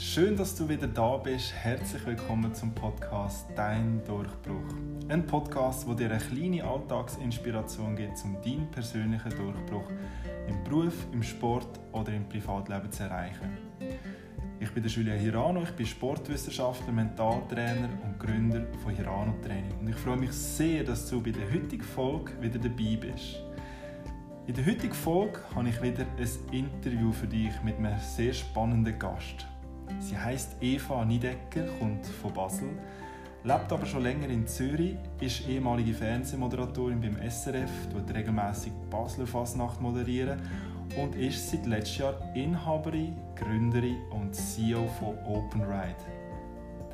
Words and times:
Schön, 0.00 0.36
dass 0.36 0.54
du 0.54 0.68
wieder 0.68 0.86
da 0.86 1.16
bist. 1.16 1.52
Herzlich 1.52 2.06
willkommen 2.06 2.54
zum 2.54 2.72
Podcast 2.72 3.46
Dein 3.56 4.00
Durchbruch. 4.06 4.76
Ein 5.08 5.26
Podcast, 5.26 5.88
wo 5.88 5.92
dir 5.92 6.08
eine 6.08 6.20
kleine 6.20 6.62
Alltagsinspiration 6.62 7.96
gibt, 7.96 8.12
um 8.24 8.40
deinen 8.40 8.70
persönlichen 8.70 9.30
Durchbruch 9.30 9.90
im 10.46 10.62
Beruf, 10.62 10.94
im 11.12 11.20
Sport 11.24 11.80
oder 11.90 12.12
im 12.12 12.28
Privatleben 12.28 12.92
zu 12.92 13.02
erreichen. 13.02 13.58
Ich 14.60 14.70
bin 14.70 14.84
der 14.84 14.92
Julian 14.92 15.18
Hirano, 15.18 15.64
ich 15.64 15.72
bin 15.72 15.84
Sportwissenschaftler, 15.84 16.92
Mentaltrainer 16.92 17.88
und 18.04 18.20
Gründer 18.20 18.68
von 18.80 18.94
Hirano 18.94 19.34
Training. 19.42 19.80
Und 19.80 19.88
ich 19.88 19.96
freue 19.96 20.16
mich 20.16 20.30
sehr, 20.30 20.84
dass 20.84 21.10
du 21.10 21.20
bei 21.20 21.32
der 21.32 21.52
heutigen 21.52 21.82
Folge 21.82 22.40
wieder 22.40 22.60
dabei 22.60 22.96
bist. 23.00 23.42
In 24.46 24.54
der 24.54 24.64
heutigen 24.64 24.94
Folge 24.94 25.40
habe 25.56 25.68
ich 25.68 25.82
wieder 25.82 26.06
ein 26.16 26.54
Interview 26.54 27.10
für 27.10 27.26
dich 27.26 27.50
mit 27.64 27.78
einem 27.78 27.98
sehr 27.98 28.32
spannenden 28.32 28.96
Gast. 28.96 29.44
Sie 30.00 30.16
heißt 30.16 30.56
Eva 30.60 31.04
Niedecker, 31.04 31.66
kommt 31.78 32.06
von 32.06 32.32
Basel, 32.32 32.68
lebt 33.44 33.72
aber 33.72 33.86
schon 33.86 34.02
länger 34.02 34.28
in 34.28 34.46
Zürich, 34.46 34.96
ist 35.20 35.48
ehemalige 35.48 35.94
Fernsehmoderatorin 35.94 37.00
beim 37.00 37.16
SRF, 37.30 37.70
tut 37.92 38.14
regelmäßig 38.14 38.72
Basler 38.90 39.26
Fasnacht 39.26 39.80
moderieren 39.80 40.40
und 40.96 41.14
ist 41.16 41.50
seit 41.50 41.66
letztem 41.66 42.06
Jahr 42.06 42.34
Inhaberin, 42.34 43.16
Gründerin 43.34 43.98
und 44.10 44.34
CEO 44.34 44.86
von 44.98 45.18
Open 45.26 45.62
Ride. 45.62 45.96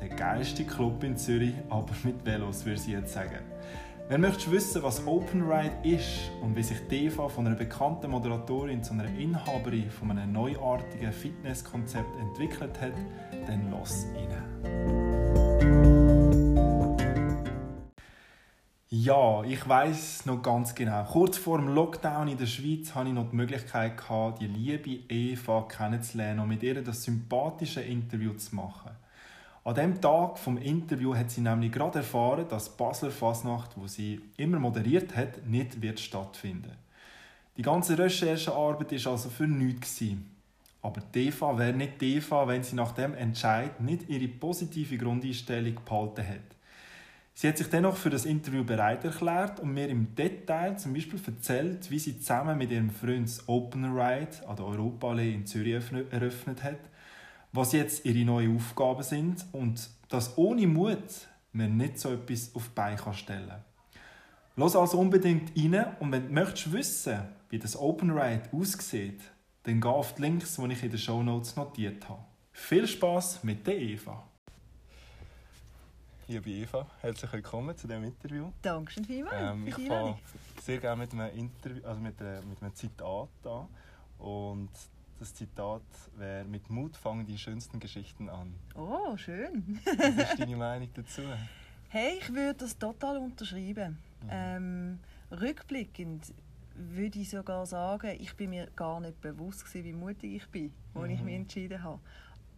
Der 0.01 0.09
geilste 0.09 0.65
Club 0.65 1.03
in 1.03 1.17
Zürich, 1.17 1.55
aber 1.69 1.93
mit 2.03 2.25
Velos, 2.25 2.65
würde 2.65 2.79
sie 2.79 2.91
jetzt 2.93 3.13
sagen. 3.13 3.39
Wenn 4.07 4.21
du 4.21 4.27
möchtest 4.27 4.51
wissen, 4.51 4.83
was 4.83 5.07
Open 5.07 5.51
Ride 5.51 5.73
ist 5.81 6.29
und 6.43 6.55
wie 6.55 6.61
sich 6.61 6.77
die 6.91 7.05
Eva 7.05 7.27
von 7.27 7.47
einer 7.47 7.55
bekannten 7.55 8.11
Moderatorin 8.11 8.83
zu 8.83 8.93
einer 8.93 9.07
Inhaberin 9.17 9.89
von 9.89 10.11
einem 10.11 10.31
neuartigen 10.31 11.11
Fitnesskonzept 11.11 12.15
entwickelt 12.19 12.79
hat, 12.79 12.93
dann 13.47 13.71
los 13.71 14.05
rein. 14.13 14.29
Ja, 18.89 19.43
ich 19.43 19.67
weiß 19.67 20.27
noch 20.27 20.43
ganz 20.43 20.75
genau. 20.75 21.03
Kurz 21.05 21.39
vor 21.39 21.57
dem 21.57 21.69
Lockdown 21.69 22.27
in 22.27 22.37
der 22.37 22.45
Schweiz 22.45 22.93
hatte 22.93 23.07
ich 23.07 23.15
noch 23.15 23.31
die 23.31 23.35
Möglichkeit, 23.35 23.93
die 24.39 24.45
liebe 24.45 24.99
Eva 25.09 25.63
kennenzulernen 25.67 26.41
und 26.41 26.49
mit 26.49 26.61
ihr 26.61 26.83
das 26.83 27.01
sympathische 27.01 27.81
Interview 27.81 28.33
zu 28.33 28.55
machen. 28.55 28.91
An 29.65 29.73
dem 29.73 29.99
Tag 29.99 30.37
vom 30.37 30.57
Interview 30.57 31.15
hat 31.15 31.31
sie 31.31 31.41
nämlich 31.41 31.71
gerade 31.71 31.97
erfahren, 31.97 32.45
dass 32.47 32.65
die 32.65 32.77
Basler 32.77 33.09
Fasnacht, 33.09 33.71
wo 33.75 33.87
sie 33.87 34.21
immer 34.37 34.59
moderiert 34.59 35.15
hat, 35.15 35.43
nicht 35.47 35.81
wird 35.81 35.99
stattfinden. 35.99 36.73
Die 37.57 37.63
ganze 37.63 37.97
Recherchearbeit 37.97 38.91
ist 38.91 39.07
also 39.07 39.27
für 39.31 39.47
nichts 39.47 40.03
Aber 40.83 41.01
Eva 41.15 41.57
wäre 41.57 41.73
nicht 41.73 42.03
Eva, 42.03 42.47
wenn 42.47 42.61
sie 42.61 42.75
nach 42.75 42.91
dem 42.91 43.15
Entscheid 43.15 43.81
nicht 43.81 44.07
ihre 44.07 44.27
positive 44.27 44.99
Grundeinstellung 44.99 45.79
behalten 45.83 46.21
hätte. 46.21 46.55
Sie 47.33 47.47
hat 47.47 47.57
sich 47.57 47.67
dennoch 47.67 47.97
für 47.97 48.11
das 48.11 48.25
Interview 48.25 48.63
bereit 48.63 49.03
erklärt 49.03 49.59
und 49.59 49.73
mir 49.73 49.89
im 49.89 50.13
Detail 50.13 50.77
zum 50.77 50.93
Beispiel 50.93 51.19
erzählt, 51.25 51.89
wie 51.89 51.97
sie 51.97 52.19
zusammen 52.19 52.59
mit 52.59 52.69
ihrem 52.69 52.91
Freund 52.91 53.27
das 53.27 53.49
Open 53.49 53.97
Ride 53.97 54.47
an 54.47 54.57
der 54.57 54.65
Europaallee 54.65 55.33
in 55.33 55.47
Zürich 55.47 55.83
eröffnet 56.11 56.61
hat 56.61 56.77
was 57.55 57.71
jetzt 57.71 58.05
ihre 58.05 58.25
neuen 58.25 58.55
Aufgaben 58.55 59.03
sind 59.03 59.45
und 59.51 59.89
dass 60.09 60.37
ohne 60.37 60.67
Mut 60.67 61.27
man 61.53 61.77
nicht 61.77 61.99
so 61.99 62.11
etwas 62.11 62.53
auf 62.53 62.65
die 62.67 62.75
Beine 62.75 63.13
stellen 63.13 63.47
kann. 63.47 63.63
Lass 64.57 64.75
also 64.75 64.99
unbedingt 64.99 65.57
rein 65.57 65.95
und 65.99 66.11
wenn 66.11 66.27
du 66.27 66.33
möchtest 66.33 66.71
wissen, 66.71 67.19
wie 67.49 67.59
das 67.59 67.77
Open 67.77 68.11
Ride 68.11 68.49
aussieht, 68.51 69.21
dann 69.63 69.81
geh 69.81 69.87
auf 69.87 70.15
die 70.15 70.21
Links, 70.21 70.55
die 70.55 70.71
ich 70.71 70.83
in 70.83 70.89
den 70.89 70.99
Show 70.99 71.23
Notes 71.23 71.55
notiert 71.55 72.07
habe. 72.07 72.23
Viel 72.51 72.87
Spaß 72.87 73.43
mit 73.43 73.65
der 73.65 73.77
Eva. 73.79 74.23
Liebe 76.27 76.49
Eva, 76.49 76.87
herzlich 77.01 77.31
willkommen 77.33 77.77
zu 77.77 77.87
diesem 77.87 78.03
Interview. 78.03 78.51
Dankeschön 78.61 79.05
vielmals. 79.05 79.53
Ähm, 79.53 79.67
ich 79.67 79.75
fange 79.75 80.17
sehr 80.61 80.79
gerne 80.79 81.01
mit 81.01 81.13
einem, 81.13 81.37
Interview, 81.37 81.85
also 81.85 82.01
mit, 82.01 82.19
einem, 82.21 82.49
mit 82.49 82.61
einem 82.61 82.73
Zitat 82.73 83.29
an. 83.43 83.67
Und 84.17 84.69
das 85.25 85.33
Zitat 85.33 85.81
wäre: 86.17 86.45
Mit 86.45 86.69
Mut 86.69 86.95
fangen 86.95 87.25
die 87.25 87.37
schönsten 87.37 87.79
Geschichten 87.79 88.29
an. 88.29 88.53
Oh, 88.75 89.17
schön. 89.17 89.79
Was 89.83 90.31
ist 90.31 90.39
deine 90.39 90.55
Meinung 90.55 90.89
dazu? 90.93 91.21
Hey, 91.87 92.17
ich 92.19 92.33
würde 92.33 92.55
das 92.55 92.77
total 92.77 93.17
unterschreiben. 93.17 93.97
Mhm. 94.23 94.29
Ähm, 94.29 94.99
rückblickend 95.31 96.33
würde 96.73 97.19
ich 97.19 97.29
sogar 97.29 97.65
sagen, 97.65 98.17
ich 98.19 98.35
bin 98.35 98.49
mir 98.49 98.67
gar 98.75 98.99
nicht 98.99 99.21
bewusst 99.21 99.63
gewesen, 99.63 99.85
wie 99.85 99.93
mutig 99.93 100.35
ich 100.35 100.47
bin, 100.49 100.73
als 100.93 101.05
mhm. 101.05 101.09
ich 101.11 101.21
mich 101.21 101.35
entschieden 101.35 101.81
habe. 101.81 102.01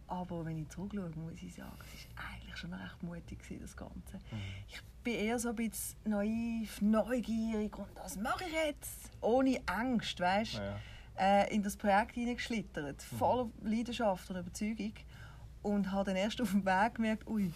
Aber 0.08 0.44
wenn 0.44 0.58
ich 0.58 0.68
zurückschaue, 0.70 1.10
muss 1.10 1.40
ich 1.40 1.54
sagen, 1.54 1.70
es 1.94 2.16
war 2.16 2.24
eigentlich 2.32 2.56
schon 2.56 2.72
recht 2.72 3.02
mutig, 3.02 3.38
gewesen, 3.38 3.60
das 3.60 3.76
Ganze. 3.76 4.16
Mhm. 4.16 4.38
Ich 4.66 4.80
bin 5.04 5.14
eher 5.14 5.38
so 5.38 5.50
ein 5.50 5.56
bisschen 5.56 5.98
naiv, 6.04 6.82
neugierig 6.82 7.78
und 7.78 7.88
das 7.94 8.16
mache 8.16 8.44
ich 8.44 8.52
jetzt, 8.52 9.12
ohne 9.20 9.60
Angst, 9.66 10.18
weißt 10.18 10.54
du? 10.54 10.62
Ja 10.62 10.80
äh, 11.18 11.54
in 11.54 11.62
das 11.62 11.76
Projekt 11.76 12.14
hineingeschlittert, 12.14 13.04
mhm. 13.10 13.16
voller 13.16 13.50
Leidenschaft 13.62 14.30
und 14.30 14.36
Überzeugung. 14.36 14.92
Und 15.62 15.90
habe 15.90 16.04
dann 16.04 16.16
erst 16.16 16.40
auf 16.40 16.52
dem 16.52 16.64
Weg 16.64 16.94
gemerkt, 16.94 17.26
ui, 17.26 17.52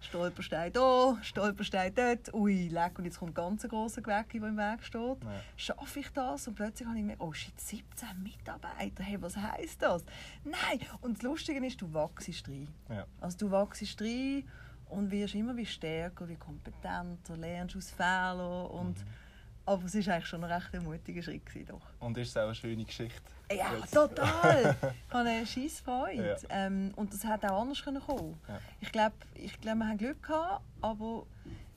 Stolperstein 0.00 0.72
hier, 0.72 1.18
Stolperstein 1.22 1.92
dort, 1.94 2.32
ui, 2.34 2.68
leck, 2.68 2.98
und 2.98 3.04
jetzt 3.04 3.18
kommt 3.18 3.32
ein 3.32 3.34
ganz 3.34 3.66
grosser 3.66 4.00
Gewecke, 4.00 4.38
der 4.38 4.50
im 4.50 4.56
Weg 4.56 4.84
steht. 4.84 5.24
Ja. 5.24 5.42
Schaffe 5.56 6.00
ich 6.00 6.10
das? 6.12 6.46
Und 6.46 6.54
plötzlich 6.54 6.86
habe 6.86 6.98
ich 6.98 7.02
gemerkt, 7.02 7.22
oh 7.22 7.32
shit, 7.32 7.58
17 7.58 8.22
Mitarbeiter, 8.22 9.02
hey, 9.02 9.20
was 9.20 9.36
heisst 9.36 9.82
das? 9.82 10.04
Nein! 10.44 10.80
Und 11.00 11.16
das 11.16 11.22
Lustige 11.22 11.64
ist, 11.66 11.80
du 11.80 11.92
wachst 11.92 12.48
rein. 12.48 12.68
Ja. 12.88 13.06
Also 13.20 13.38
du 13.38 13.50
wachst 13.50 14.00
rein 14.00 14.44
und 14.88 15.10
wirst 15.10 15.34
immer 15.34 15.56
wie 15.56 15.66
stärker, 15.66 16.28
wie 16.28 16.36
kompetenter, 16.36 17.36
lernst 17.36 17.76
aus 17.76 17.90
Fehlern 17.90 18.66
und 18.66 18.98
mhm 18.98 19.27
aber 19.68 19.84
es 19.84 19.94
war 19.94 20.14
eigentlich 20.14 20.26
schon 20.26 20.44
ein 20.44 20.50
recht 20.50 20.82
mutiger 20.82 21.22
Schritt. 21.22 21.42
Doch. 21.68 21.80
Und 22.00 22.16
ist 22.16 22.28
es 22.28 22.36
auch 22.36 22.44
eine 22.44 22.54
schöne 22.54 22.84
Geschichte? 22.84 23.20
Ja, 23.50 23.74
Jetzt. 23.76 23.92
total! 23.92 24.76
ich 25.08 25.14
habe 25.14 25.28
eine 25.28 25.46
scheisse 25.46 25.82
Freude. 25.82 26.38
Ja. 26.42 26.66
Ähm, 26.66 26.92
und 26.96 27.12
das 27.12 27.24
hätte 27.24 27.52
auch 27.52 27.62
anders 27.62 27.82
kommen 27.82 28.02
können. 28.04 28.38
Ja. 28.48 28.60
Ich 28.80 28.92
glaube, 28.92 29.14
ich 29.34 29.60
glaub, 29.60 29.76
wir 29.76 29.88
haben 29.88 29.98
Glück 29.98 30.22
gehabt, 30.22 30.64
aber 30.80 31.26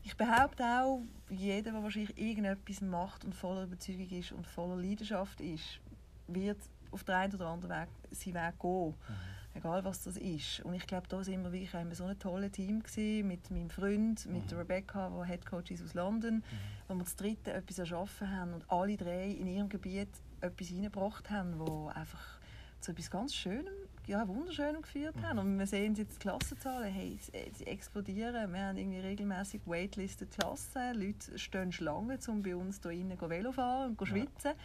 ich 0.04 0.16
behaupte 0.16 0.64
auch, 0.64 1.02
jeder, 1.30 1.72
der 1.72 1.84
wahrscheinlich 1.84 2.18
irgendetwas 2.18 2.82
macht 2.82 3.26
und 3.26 3.36
voller 3.36 3.64
Überzeugung 3.64 4.10
ist 4.10 4.32
und 4.32 4.48
voller 4.48 4.78
Leidenschaft 4.78 5.40
ist, 5.42 5.80
wird 6.28 6.60
auf 6.92 7.04
den 7.04 7.16
einen 7.16 7.34
oder 7.36 7.48
anderen 7.48 7.82
Weg 7.82 7.90
seinen 8.12 8.36
Weg 8.36 8.60
gehen. 8.60 8.88
Mhm 8.88 9.41
egal 9.54 9.84
was 9.84 10.04
das 10.04 10.18
ist. 10.18 10.62
Und 10.62 10.74
ich 10.74 10.88
glaube, 10.88 11.08
da 11.08 11.24
sind 11.24 11.44
wir 11.44 11.52
wirklich 11.52 11.74
ein 11.76 11.94
so 11.94 12.06
ein 12.06 12.18
tolles 12.20 12.52
Team 12.52 12.82
gewesen, 12.82 13.28
mit 13.28 13.52
meinem 13.52 13.70
Freund, 13.70 14.26
mit 14.28 14.52
mhm. 14.52 14.58
Rebecca, 14.58 15.10
die 15.10 15.28
Head 15.28 15.46
Coach 15.46 15.72
ist 15.72 15.84
aus 15.84 15.94
London, 15.94 16.36
mhm. 16.36 16.44
wo 16.88 16.96
wir 16.96 17.04
das 17.04 17.16
dritte 17.16 17.54
etwas 17.54 17.80
erschaffen 17.80 18.30
haben 18.30 18.54
und 18.54 18.70
alle 18.70 18.98
drei 18.98 19.28
in 19.28 19.48
ihrem 19.48 19.70
Gebiet 19.70 20.10
etwas 20.42 20.68
hineingebracht 20.68 21.30
haben, 21.30 21.60
wo 21.60 21.88
einfach 21.88 22.40
zu 22.80 22.92
etwas 22.92 23.12
ganz 23.12 23.36
Schönem, 23.36 23.74
ja, 24.08 24.28
Wunderschönem 24.28 24.82
geführt 24.82 25.16
mhm. 25.16 25.22
haben. 25.24 25.40
Und 25.40 25.60
wir 25.60 25.68
sehen 25.68 25.94
jetzt 25.96 26.16
die 26.16 26.20
Klassenzahlen, 26.20 26.92
hey, 26.92 27.20
sie 27.54 27.68
explodieren. 27.68 28.52
Wir 28.52 28.60
haben 28.60 28.78
irgendwie 28.78 29.00
regelmäßig 29.00 29.62
waitlisted 29.66 30.32
Klassen, 30.32 31.00
Leute 31.00 31.38
stehen 31.38 31.72
Schlangen, 31.72 32.18
um 32.28 32.42
bei 32.42 32.56
uns 32.56 32.80
hier 32.82 32.92
innen 32.92 33.20
Velo 33.20 33.52
fahren 33.52 33.96
und 33.96 34.08
schwitzen. 34.08 34.52
Ja. 34.52 34.56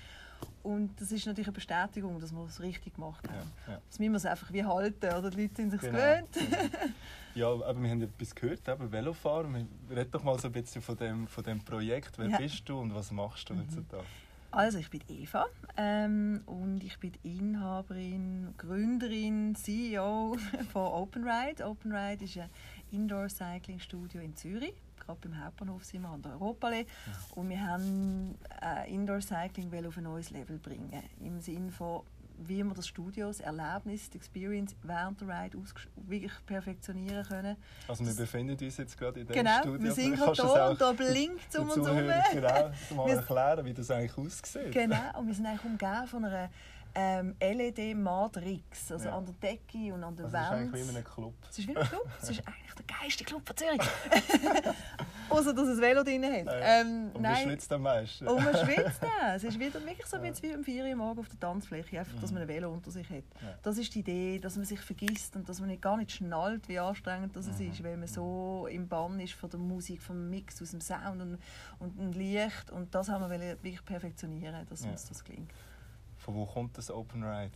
Und 0.62 1.00
das 1.00 1.12
ist 1.12 1.24
natürlich 1.26 1.46
eine 1.46 1.54
Bestätigung, 1.54 2.18
dass 2.18 2.32
wir 2.32 2.44
es 2.44 2.60
richtig 2.60 2.94
gemacht 2.94 3.28
haben. 3.28 3.52
Ja, 3.68 3.74
ja. 3.74 3.80
Das 3.88 4.00
müssen 4.00 4.12
wir 4.12 4.16
es 4.16 4.26
einfach 4.26 4.52
wie 4.52 4.64
halten, 4.64 5.06
oder? 5.06 5.30
Die 5.30 5.42
Leute 5.42 5.54
sind 5.54 5.70
sich 5.70 5.80
genau. 5.80 5.92
gewöhnt. 5.92 6.28
ja, 7.36 7.46
aber 7.46 7.80
wir 7.80 7.88
haben 7.88 8.02
etwas 8.02 8.34
gehört, 8.34 8.68
eben 8.68 8.90
Velofahren. 8.90 9.68
Red 9.88 10.12
doch 10.12 10.24
mal 10.24 10.36
so 10.40 10.48
ein 10.48 10.52
bisschen 10.52 10.82
von 10.82 10.96
dem, 10.96 11.28
von 11.28 11.44
dem 11.44 11.60
Projekt. 11.60 12.18
Wer 12.18 12.30
ja. 12.30 12.38
bist 12.38 12.68
du 12.68 12.80
und 12.80 12.92
was 12.92 13.12
machst 13.12 13.48
du 13.48 13.54
mhm. 13.54 13.60
heutzutage? 13.60 14.04
Also 14.50 14.78
ich 14.78 14.90
bin 14.90 15.02
Eva 15.08 15.46
ähm, 15.76 16.40
und 16.46 16.82
ich 16.82 16.98
bin 16.98 17.12
Inhaberin, 17.22 18.54
Gründerin, 18.56 19.54
CEO 19.54 20.36
von 20.72 20.82
OpenRide. 20.82 21.64
OpenRide 21.64 22.24
ist 22.24 22.38
ein 22.38 22.50
Indoor-Cycling-Studio 22.90 24.20
in 24.20 24.34
Zürich 24.34 24.74
gerade 25.06 25.28
beim 25.28 25.44
Hauptbahnhof 25.44 25.84
sind 25.84 26.02
wir 26.02 26.08
an 26.08 26.22
der 26.22 26.32
Europaallee. 26.32 26.86
Ja. 27.06 27.12
Und 27.34 27.48
wir 27.48 27.60
haben 27.60 28.34
äh, 28.62 28.92
Indoor 28.92 29.20
Cycling 29.20 29.86
auf 29.86 29.96
ein 29.96 30.04
neues 30.04 30.30
Level 30.30 30.58
bringen. 30.58 31.02
Im 31.20 31.40
Sinne 31.40 31.70
von, 31.70 32.02
wie 32.38 32.62
wir 32.62 32.74
das 32.74 32.86
Studio, 32.88 33.28
das 33.28 33.40
Erlebnis, 33.40 34.10
die 34.10 34.18
Experience 34.18 34.74
während 34.82 35.20
der 35.20 35.28
Ride 35.28 35.58
wirklich 35.96 36.32
perfektionieren 36.44 37.24
können. 37.26 37.56
Also 37.88 38.04
wir 38.04 38.14
befinden 38.14 38.62
uns 38.62 38.76
jetzt 38.76 38.98
gerade 38.98 39.20
in 39.20 39.26
diesem 39.26 39.42
genau, 39.42 39.58
Studio. 39.60 39.78
Genau, 39.78 39.84
wir 39.84 39.92
sind 39.92 40.16
gerade 40.16 40.42
hier 40.42 40.70
und 40.70 40.80
da 40.80 40.92
blinkt 40.92 41.48
es 41.48 41.58
um 41.58 41.70
uns 41.70 41.88
herum. 41.88 42.12
Genau, 42.32 42.70
mal 42.96 43.10
erklären, 43.10 43.64
wie 43.64 43.74
das 43.74 43.90
eigentlich 43.90 44.18
aussieht. 44.18 44.72
Genau, 44.72 45.18
und 45.18 45.26
wir 45.26 45.34
sind 45.34 45.46
eigentlich 45.46 45.64
umgeben 45.64 46.06
von 46.06 46.24
einer 46.24 46.50
ähm, 46.98 47.36
LED-Matrix, 47.40 48.90
also 48.92 49.08
ja. 49.08 49.16
an 49.16 49.26
der 49.26 49.34
Decke 49.34 49.92
und 49.92 50.02
an 50.02 50.16
der 50.16 50.32
Wand. 50.32 50.34
Das 50.34 50.42
ist 50.42 50.52
eigentlich 50.52 50.72
wie 50.86 50.90
in 50.90 50.96
einem 50.96 51.04
Club. 51.04 51.34
Es 51.50 51.58
ist 51.58 51.68
wie 51.68 51.76
ein 51.76 51.86
Club, 51.86 52.08
es 52.22 52.30
ist 52.30 52.42
eigentlich 52.46 52.74
der 52.74 52.96
geilste 53.00 53.24
Club 53.24 53.42
von 53.46 53.56
Zürich. 53.56 53.80
Außer, 55.28 55.52
dass 55.52 55.68
es 55.68 55.80
Velo 55.80 56.02
drin 56.04 56.24
hat. 56.24 56.46
Äh, 56.46 56.80
Ähm, 56.80 57.10
und 57.12 57.20
man 57.22 57.36
schwitzt 57.36 57.72
am 57.72 57.82
meisten. 57.82 58.26
Und 58.28 58.44
man 58.44 58.54
schwitzt 58.64 59.02
auch. 59.02 59.34
Es 59.34 59.44
ist 59.44 59.58
wieder 59.58 59.84
wirklich 59.84 60.06
so 60.06 60.18
bisschen 60.18 60.42
wie 60.50 60.54
am 60.54 60.64
4 60.64 60.84
Uhr 60.84 60.96
morgen 60.96 61.18
auf 61.20 61.28
der 61.28 61.40
Tanzfläche, 61.40 61.98
einfach, 61.98 62.18
dass 62.20 62.32
man 62.32 62.42
ein 62.42 62.48
Velo 62.48 62.70
unter 62.72 62.90
sich 62.90 63.08
hat. 63.10 63.24
Ja. 63.42 63.58
Das 63.62 63.76
ist 63.76 63.94
die 63.94 64.00
Idee, 64.00 64.38
dass 64.38 64.56
man 64.56 64.64
sich 64.64 64.80
vergisst 64.80 65.36
und 65.36 65.48
dass 65.48 65.60
man 65.60 65.68
nicht, 65.68 65.82
gar 65.82 65.96
nicht 65.96 66.12
schnallt, 66.12 66.68
wie 66.68 66.78
anstrengend 66.78 67.34
das 67.36 67.46
es 67.46 67.60
ist, 67.60 67.82
weil 67.82 67.96
man 67.96 68.08
so 68.08 68.66
im 68.70 68.88
Bann 68.88 69.18
ist 69.20 69.34
von 69.34 69.50
der 69.50 69.58
Musik, 69.60 70.00
vom 70.00 70.30
Mix, 70.30 70.62
aus 70.62 70.70
dem 70.70 70.80
Sound 70.80 71.20
und, 71.20 71.38
und 71.80 71.98
dem 71.98 72.12
Licht. 72.12 72.70
Und 72.70 72.94
das 72.94 73.08
haben 73.08 73.28
wir 73.28 73.40
wirklich 73.40 73.84
perfektionieren, 73.84 74.66
dass 74.68 74.84
Ja. 74.84 74.90
uns 74.92 75.06
das 75.08 75.24
gelingt. 75.24 75.50
Von 76.26 76.34
wo 76.34 76.44
kommt 76.44 76.76
das 76.76 76.90
Open 76.90 77.22
Ride? 77.22 77.52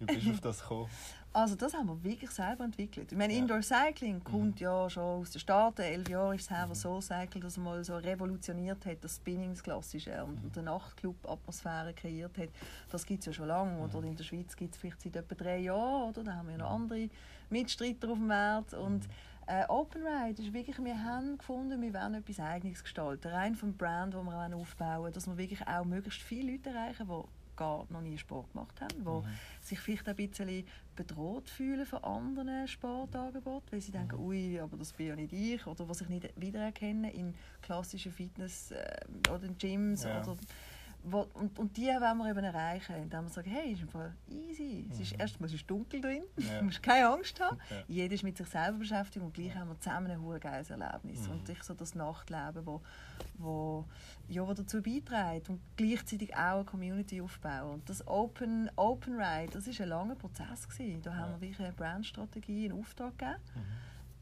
Wie 0.00 0.04
bist 0.06 0.26
du 0.26 0.30
auf 0.32 0.40
das 0.40 0.60
gekommen? 0.60 0.88
Also 1.30 1.54
das 1.56 1.74
haben 1.74 1.86
wir 1.86 2.02
wirklich 2.02 2.30
selber 2.30 2.64
entwickelt. 2.64 3.12
Ich 3.12 3.18
meine, 3.18 3.32
Ja. 3.34 3.38
Indoor 3.40 3.62
Cycling 3.62 4.24
kommt 4.24 4.58
ja 4.60 4.88
schon 4.90 5.20
aus 5.20 5.30
den 5.30 5.38
Staaten. 5.40 5.82
Elf 5.82 6.08
Jahre 6.08 6.34
ist 6.34 6.44
es 6.44 6.50
her, 6.50 6.64
wo 6.68 6.74
Soul 6.74 7.02
Cycle 7.02 7.40
das 7.42 7.58
mal 7.58 7.84
so 7.84 7.96
revolutioniert 7.96 8.84
hat, 8.86 9.04
das 9.04 9.16
Spinning 9.16 9.50
das 9.50 9.62
Klassische 9.62 10.24
und 10.24 10.42
Mhm. 10.42 10.52
die 10.52 10.62
Nachtclub-Atmosphäre 10.62 11.92
kreiert 11.94 12.36
hat. 12.38 12.48
Das 12.90 13.04
gibt 13.04 13.20
es 13.20 13.26
ja 13.26 13.32
schon 13.34 13.46
lange. 13.48 13.78
Oder 13.78 14.02
in 14.04 14.16
der 14.16 14.24
Schweiz 14.24 14.56
gibt 14.56 14.74
es 14.74 14.80
vielleicht 14.80 15.02
seit 15.02 15.16
etwa 15.16 15.34
drei 15.34 15.58
Jahren. 15.58 16.08
Oder? 16.10 16.24
Da 16.24 16.34
haben 16.34 16.46
wir 16.48 16.52
ja 16.52 16.58
noch 16.58 16.70
andere 16.70 17.08
Mitstreiter 17.50 18.08
auf 18.10 18.18
dem 18.18 18.26
Markt. 18.26 18.72
Und 18.74 19.06
äh, 19.46 19.64
Open 19.68 20.02
Ride 20.06 20.42
ist 20.42 20.52
wirklich, 20.54 20.78
wir 20.82 21.04
haben 21.04 21.36
gefunden, 21.38 21.80
wir 21.80 21.92
wollen 21.92 22.14
etwas 22.14 22.40
Eigenes 22.40 22.82
gestalten. 22.82 23.28
Rein 23.28 23.54
vom 23.54 23.76
Brand, 23.76 24.14
das 24.14 24.24
wir 24.24 24.32
wollen 24.32 24.54
aufbauen 24.54 25.02
wollen, 25.02 25.12
dass 25.12 25.26
wir 25.26 25.36
wirklich 25.36 25.66
auch 25.68 25.84
möglichst 25.84 26.22
viele 26.22 26.52
Leute 26.52 26.70
erreichen, 26.70 27.06
die 27.06 27.37
gar 27.58 27.86
noch 27.90 28.00
nie 28.00 28.16
Sport 28.16 28.52
gemacht 28.52 28.80
haben, 28.80 29.04
die 29.04 29.66
sich 29.66 29.78
vielleicht 29.80 30.08
ein 30.08 30.16
bisschen 30.16 30.64
bedroht 30.96 31.48
fühlen 31.50 31.84
von 31.84 32.02
anderen 32.04 32.66
Sportangeboten, 32.68 33.72
weil 33.72 33.80
sie 33.80 33.92
denken, 33.92 34.16
ui, 34.18 34.58
aber 34.60 34.76
das 34.76 34.92
bin 34.92 35.08
ja 35.08 35.16
nicht 35.16 35.32
ich, 35.32 35.66
oder 35.66 35.88
was 35.88 35.98
sich 35.98 36.08
nicht 36.08 36.28
wiedererkennen 36.40 37.10
in 37.10 37.34
klassischen 37.60 38.12
Fitness- 38.12 38.70
äh, 38.70 39.00
oder 39.30 39.44
in 39.44 39.58
Gyms. 39.58 40.04
Ja. 40.04 40.22
Oder, 40.22 40.36
wo, 41.04 41.26
und, 41.34 41.58
und 41.58 41.76
die 41.76 41.86
wollen 41.86 42.18
wir 42.18 42.30
eben 42.30 42.44
erreichen, 42.44 42.94
indem 42.96 43.22
wir 43.24 43.28
sagen, 43.30 43.50
hey, 43.50 43.72
ist 43.72 43.82
einfach 43.82 44.10
easy. 44.28 44.86
Es 44.90 45.00
ist, 45.00 45.12
erstmal 45.12 45.48
es 45.48 45.54
ist 45.54 45.70
dunkel 45.70 46.00
drin, 46.00 46.22
Ja. 46.36 46.58
du 46.58 46.64
musst 46.64 46.82
keine 46.82 47.08
Angst 47.08 47.40
haben. 47.40 47.58
Ja. 47.70 47.76
Jeder 47.88 48.14
ist 48.14 48.24
mit 48.24 48.36
sich 48.36 48.46
selber 48.48 48.78
beschäftigt 48.78 49.24
und 49.24 49.32
gleich 49.32 49.54
haben 49.54 49.68
wir 49.68 49.80
zusammen 49.80 50.10
ein 50.10 50.20
hure 50.20 50.40
geiles 50.40 50.70
Erlebnis. 50.70 51.26
Und 51.28 51.48
ich 51.48 51.62
so 51.62 51.74
das 51.74 51.94
Nachtleben, 51.94 52.66
wo, 52.66 52.80
wo, 53.38 53.84
ja, 54.28 54.46
wo 54.46 54.52
dazu 54.52 54.82
beiträgt 54.82 55.48
und 55.48 55.60
gleichzeitig 55.76 56.36
auch 56.36 56.56
eine 56.56 56.64
Community 56.64 57.20
aufbauen. 57.20 57.74
Und 57.74 57.88
das 57.88 58.06
Open, 58.06 58.70
Open 58.76 59.14
Ride, 59.20 59.52
das 59.52 59.66
ist 59.66 59.80
ein 59.80 59.88
langer 59.88 60.16
Prozess 60.16 60.68
gewesen. 60.68 61.00
Da 61.02 61.14
haben 61.14 61.32
wir 61.32 61.40
wirklich 61.40 61.66
eine 61.66 61.76
Brandstrategie 61.76 62.66
in 62.66 62.72
Auftrag 62.72 63.16
gegeben. 63.18 63.40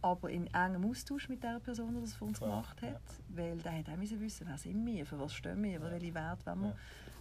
Aber 0.02 0.30
in 0.30 0.46
engem 0.54 0.88
Austausch 0.90 1.28
mit 1.28 1.42
der 1.42 1.58
Person, 1.60 1.94
die 1.94 2.00
das 2.00 2.14
für 2.14 2.24
uns 2.26 2.38
gemacht 2.38 2.80
hat. 2.82 3.00
Weil 3.28 3.56
der 3.58 3.78
hat 3.78 3.88
auch 3.88 3.96
müssen 3.96 4.20
wissen, 4.20 4.46
wer 4.48 4.58
sind 4.58 4.84
wir, 4.86 5.04
für 5.06 5.18
was 5.18 5.32
stehen 5.34 5.62
wir, 5.62 5.80
welche 5.82 6.14
Werte 6.14 6.46
wollen 6.46 6.60
wir 6.62 6.68
Ja. 6.68 6.74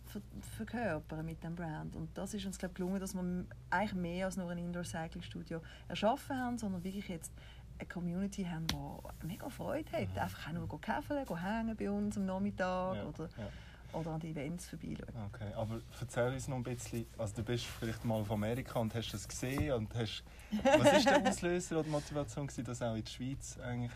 ver 0.05 0.21
verkörpern 0.57 1.25
mit 1.25 1.43
dem 1.43 1.55
Brand. 1.55 1.95
Und 1.95 2.15
das 2.17 2.33
ist 2.33 2.45
uns 2.45 2.57
glaub, 2.59 2.75
gelungen, 2.75 2.99
dass 2.99 3.13
wir 3.15 3.45
eigentlich 3.71 3.93
mehr 3.95 4.25
als 4.25 4.37
nur 4.37 4.49
ein 4.51 4.57
Indoor-Cycling-Studio 4.57 5.61
erschaffen 5.87 6.37
haben, 6.37 6.57
sondern 6.57 6.83
wirklich 6.83 7.07
jetzt 7.07 7.31
eine 7.79 7.87
Community 7.87 8.43
haben, 8.45 8.67
die 8.67 9.27
mega 9.27 9.49
Freude 9.49 9.91
hat. 9.91 10.17
Einfach 10.17 10.47
auch 10.49 10.53
nur 10.53 10.81
käfeln, 10.81 11.25
hängen 11.41 11.75
bei 11.75 11.89
uns 11.89 12.17
am 12.17 12.25
Nachmittag 12.25 12.95
Ja, 12.95 13.05
oder, 13.05 13.29
ja. 13.37 13.47
Oder 13.95 14.11
an 14.11 14.19
die 14.19 14.29
Events 14.29 14.67
vorbeischauen. 14.67 15.15
Okay, 15.33 15.53
aber 15.55 15.79
erzähl 15.99 16.33
uns 16.33 16.47
noch 16.47 16.57
ein 16.57 16.63
bisschen, 16.63 17.05
also 17.17 17.35
du 17.35 17.43
bist 17.43 17.65
vielleicht 17.65 18.03
mal 18.05 18.21
auf 18.21 18.31
Amerika 18.31 18.79
und 18.79 18.93
hast 18.93 19.11
das 19.13 19.27
gesehen 19.27 19.73
und 19.73 19.93
hast, 19.95 20.23
was 20.63 20.97
ist 20.97 21.05
der 21.09 21.21
Auslöser 21.27 21.75
oder 21.75 21.83
die 21.85 21.89
Motivation 21.91 22.47
gewesen, 22.47 22.65
das 22.65 22.81
auch 22.81 22.95
in 22.95 23.03
der 23.03 23.09
Schweiz 23.11 23.57
eigentlich 23.59 23.91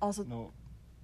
Also, 0.00 0.24
noch, 0.24 0.52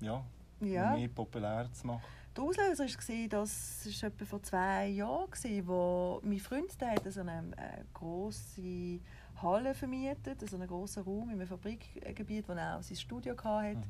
ja, 0.01 0.25
ja. 0.61 0.91
noch 0.91 0.99
mehr 0.99 1.09
populär 1.09 1.69
zu 1.73 1.87
machen? 1.87 2.03
Der 2.37 2.45
Auslöser 2.45 2.85
war, 2.85 3.29
dass 3.29 3.87
es 3.87 4.03
etwa 4.03 4.25
vor 4.25 4.43
zwei 4.43 4.87
Jahren 4.87 5.31
war, 5.31 5.67
wo 5.67 6.21
mein 6.23 6.39
Freund 6.39 6.81
der 6.81 6.91
hat 6.93 7.13
so 7.13 7.21
eine 7.21 7.51
äh, 7.57 7.83
grosse 7.93 9.01
Halle 9.43 9.75
vermietet, 9.75 10.49
so 10.49 10.57
einen 10.57 10.69
grossen 10.69 11.03
Raum 11.03 11.31
in 11.31 11.37
einem 11.37 11.47
Fabrikgebiet, 11.49 12.49
wo 12.49 12.53
er 12.53 12.79
auch 12.79 12.83
sein 12.83 12.97
Studio 12.97 13.35
hatte. 13.43 13.79
Mhm. 13.79 13.85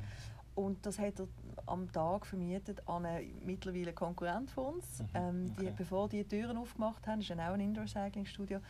Und 0.55 0.85
das 0.85 0.99
hat 0.99 1.19
er 1.21 1.29
am 1.67 1.91
Tag 1.93 2.27
vermietet 2.27 2.87
an 2.89 3.07
einen 3.07 3.33
mittlerweile 3.45 3.93
Konkurrent 3.93 4.51
von 4.51 4.75
uns. 4.75 5.01
Mhm, 5.01 5.07
Ähm, 5.15 5.57
die, 5.57 5.67
okay. 5.67 5.75
Bevor 5.77 6.09
die 6.09 6.25
Türen 6.25 6.57
aufgemacht 6.57 7.07
haben, 7.07 7.21
das 7.21 7.31
ist 7.31 7.37
ja 7.37 7.49
auch 7.49 7.55
ein 7.55 7.61
Indoor-Cycling-Studio, 7.61 8.61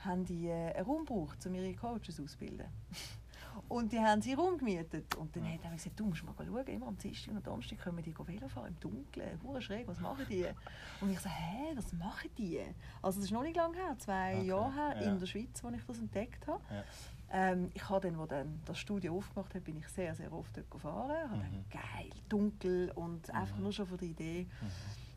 haben 0.00 0.24
die 0.24 0.48
äh, 0.48 0.72
einen 0.74 0.84
Raum 0.86 1.04
gebraucht, 1.06 1.44
um 1.46 1.54
ihre 1.54 1.74
Coaches 1.74 2.20
auszubilden. 2.20 2.66
Und 3.68 3.92
die 3.92 3.98
haben 3.98 4.22
sie 4.22 4.32
Raum 4.34 4.58
gemietet. 4.58 5.14
Und 5.16 5.34
dann 5.34 5.44
hat 5.52 5.60
er 5.64 5.70
gesagt, 5.72 5.98
du 5.98 6.06
musst 6.06 6.22
mal 6.24 6.34
schauen, 6.36 6.66
immer 6.66 6.86
am 6.86 6.96
Dienstag 6.96 7.34
und 7.34 7.46
Donnerstag 7.46 7.78
können 7.80 8.02
die 8.02 8.16
Velo 8.16 8.48
fahren 8.48 8.68
im 8.68 8.80
Dunkeln. 8.80 9.40
Hure 9.42 9.60
schräg, 9.60 9.86
was 9.88 9.98
machen 10.00 10.24
die? 10.28 10.46
Und 11.00 11.10
ich 11.10 11.18
so, 11.20 11.28
hä, 11.28 11.72
was 11.74 11.92
machen 11.92 12.30
die? 12.38 12.60
Also 13.02 13.18
das 13.18 13.24
ist 13.26 13.32
noch 13.32 13.42
nicht 13.42 13.56
lange 13.56 13.76
her, 13.76 13.96
zwei 13.98 14.36
Okay, 14.38 14.46
Jahre 14.46 14.72
her, 14.72 15.02
ja. 15.02 15.12
in 15.12 15.18
der 15.18 15.26
Schweiz, 15.26 15.62
wo 15.62 15.68
ich 15.70 15.84
das 15.84 15.98
entdeckt 15.98 16.46
habe. 16.46 16.62
Ja. 16.70 16.84
Ähm, 17.32 17.70
ich 17.74 17.88
habe 17.88 18.08
dann, 18.08 18.18
wo 18.18 18.26
dann 18.26 18.60
das 18.64 18.78
Studio 18.78 19.16
aufgemacht 19.16 19.54
hat, 19.54 19.62
bin 19.64 19.76
ich 19.76 19.86
sehr, 19.88 20.14
sehr 20.14 20.32
oft 20.32 20.56
dort 20.56 20.70
gefahren. 20.70 21.30
Habe 21.30 21.36
Mhm. 21.36 21.64
geil, 21.70 22.10
dunkel 22.28 22.90
und 22.94 23.30
einfach 23.32 23.56
nur 23.58 23.72
schon 23.72 23.86
von 23.86 23.98
der 23.98 24.08
Idee. 24.08 24.46
Mhm. 24.60 24.66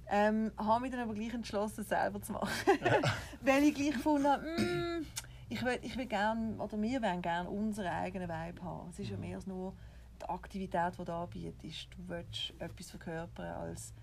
Ähm, 0.10 0.51
habe 0.57 0.81
mich 0.81 0.92
dann 0.92 1.00
aber 1.00 1.13
gleich 1.13 1.33
entschlossen, 1.33 1.81
es 1.81 1.89
selber 1.89 2.21
zu 2.21 2.33
machen. 2.33 2.48
Weil 3.42 3.63
ich 3.63 3.74
gleich 3.74 3.94
gefunden 3.94 4.27
habe, 4.27 4.44
mm, 4.44 5.06
ich 5.50 5.63
will, 5.63 5.80
ich 5.81 5.98
will 5.98 6.06
gern, 6.06 6.60
oder 6.60 6.80
wir 6.80 7.01
wollen 7.01 7.21
gerne 7.21 7.50
unseren 7.50 7.88
eigenen 7.88 8.30
Vibe 8.30 8.62
haben. 8.63 8.89
Es 8.92 9.00
ist 9.00 9.09
ja 9.09 9.18
mehr 9.18 9.38
als 9.38 9.48
nur 9.48 9.74
die 10.21 10.25
Aktivität, 10.30 10.94
die 11.00 11.06
du 11.06 11.12
anbietest. 11.13 11.88
Du 11.98 11.98
willst 12.09 12.54
etwas 12.59 12.92
verkörpern 12.92 13.45
als 13.56 13.94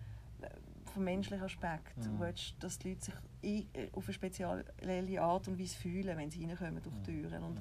äh, 0.41 0.49
vom 0.93 1.05
menschlichen 1.05 1.45
Aspekt. 1.45 1.97
Du 2.05 2.09
Mhm. 2.11 2.21
willst, 2.21 2.55
dass 2.59 2.79
die 2.79 2.89
Leute 2.91 3.05
sich 3.05 3.15
äh, 3.75 3.89
auf 3.93 4.05
eine 4.07 4.15
spezielle 4.15 5.23
Art 5.23 5.47
und 5.49 5.59
Weise 5.61 5.77
fühlen, 5.77 6.17
wenn 6.19 6.31
sie 6.31 6.45
reinkommen 6.45 6.83
durch 6.83 6.97
die 7.07 7.13
Türen. 7.23 7.43
Und 7.45 7.61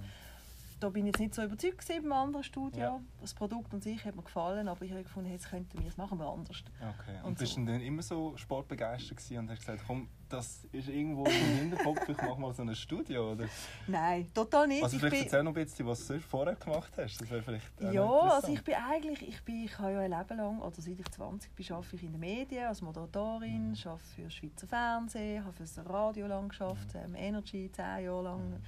da 0.79 0.89
bin 0.89 1.05
ich 1.05 1.11
jetzt 1.13 1.19
nicht 1.19 1.35
so 1.35 1.43
überzeugt 1.43 1.85
beim 1.87 2.11
anderen 2.11 2.43
Studio. 2.43 2.79
Ja. 2.79 2.99
Das 3.21 3.33
Produkt 3.33 3.73
an 3.73 3.81
sich 3.81 4.03
hat 4.05 4.15
mir 4.15 4.23
gefallen, 4.23 4.67
aber 4.67 4.83
ich 4.85 4.91
habe 4.91 5.03
gefunden, 5.03 5.29
jetzt 5.31 5.49
könnten 5.49 5.79
wir 5.79 5.87
es 5.87 5.97
machen 5.97 6.17
wir 6.19 6.25
anders. 6.27 6.63
Okay. 6.77 7.17
Und, 7.23 7.29
Und 7.29 7.37
bist 7.39 7.53
so. 7.53 7.59
du 7.61 7.65
dann 7.67 7.81
immer 7.81 8.01
so 8.01 8.35
sportbegeistert 8.37 9.17
gewesen 9.17 9.37
und 9.39 9.49
hast 9.49 9.59
gesagt, 9.59 9.83
komm, 9.85 10.07
das 10.29 10.63
ist 10.71 10.87
irgendwo 10.89 11.25
im 11.25 11.31
Hinterkopf, 11.31 12.07
ich 12.07 12.17
mache 12.17 12.39
mal 12.39 12.53
so 12.53 12.61
ein 12.61 12.75
Studio, 12.75 13.31
oder? 13.31 13.45
Nein, 13.87 14.31
total 14.33 14.67
nicht. 14.67 14.83
Also 14.83 14.95
ich 14.95 14.99
vielleicht 15.01 15.15
bin, 15.15 15.23
erzähl 15.23 15.43
noch 15.43 15.55
ein 15.55 15.63
bisschen, 15.65 15.87
was 15.87 16.05
du 16.07 16.19
vorher 16.19 16.55
gemacht 16.55 16.91
hast, 16.97 17.19
das 17.19 17.29
wäre 17.31 17.41
vielleicht 17.41 17.65
ja, 17.91 18.05
also 18.07 18.53
ich 18.53 18.63
bin 18.63 18.75
eigentlich, 18.75 19.27
ich, 19.27 19.41
bin, 19.43 19.65
ich 19.65 19.77
habe 19.79 19.91
ja 19.93 19.99
ein 20.01 20.11
Leben 20.11 20.37
lang, 20.37 20.59
oder 20.59 20.75
seit 20.79 20.99
ich 20.99 21.09
20 21.11 21.55
bin, 21.55 21.71
arbeite 21.71 21.95
ich 21.95 22.03
in 22.03 22.11
den 22.11 22.19
Medien 22.19 22.65
als 22.67 22.81
Moderatorin, 22.81 23.69
Mhm. 23.71 23.75
arbeite 23.85 24.03
für 24.15 24.29
Schweizer 24.29 24.67
Fernsehen, 24.67 25.43
habe 25.43 25.53
für 25.53 25.63
das 25.63 25.79
Radio 25.89 26.27
lang 26.27 26.49
geschafft, 26.49 26.93
Mhm. 26.93 26.99
ähm, 27.05 27.15
Energy 27.15 27.71
10 27.71 28.03
Jahre 28.05 28.23
lang, 28.23 28.61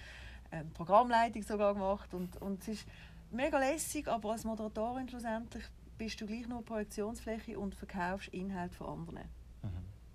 ähm, 0.52 0.70
Programmleitung 0.72 1.44
sogar 1.44 1.74
gemacht 1.74 2.14
und, 2.14 2.42
und 2.42 2.62
es 2.62 2.68
ist 2.70 2.88
mega 3.32 3.58
lässig, 3.60 4.08
aber 4.08 4.32
als 4.32 4.44
Moderatorin 4.44 5.08
schlussendlich 5.10 5.64
bist 5.98 6.20
du 6.20 6.26
gleich 6.26 6.48
nur 6.48 6.64
Projektionsfläche 6.66 7.58
und 7.60 7.76
verkaufst 7.76 8.30
Inhalt 8.30 8.74
von 8.76 8.88
anderen, 9.00 9.28
Mhm. 9.64 9.70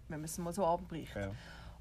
wenn 0.09 0.21
man 0.21 0.25
es 0.25 0.39
mal 0.39 0.53
so 0.53 0.67
abbricht. 0.67 1.15
Ja. 1.15 1.31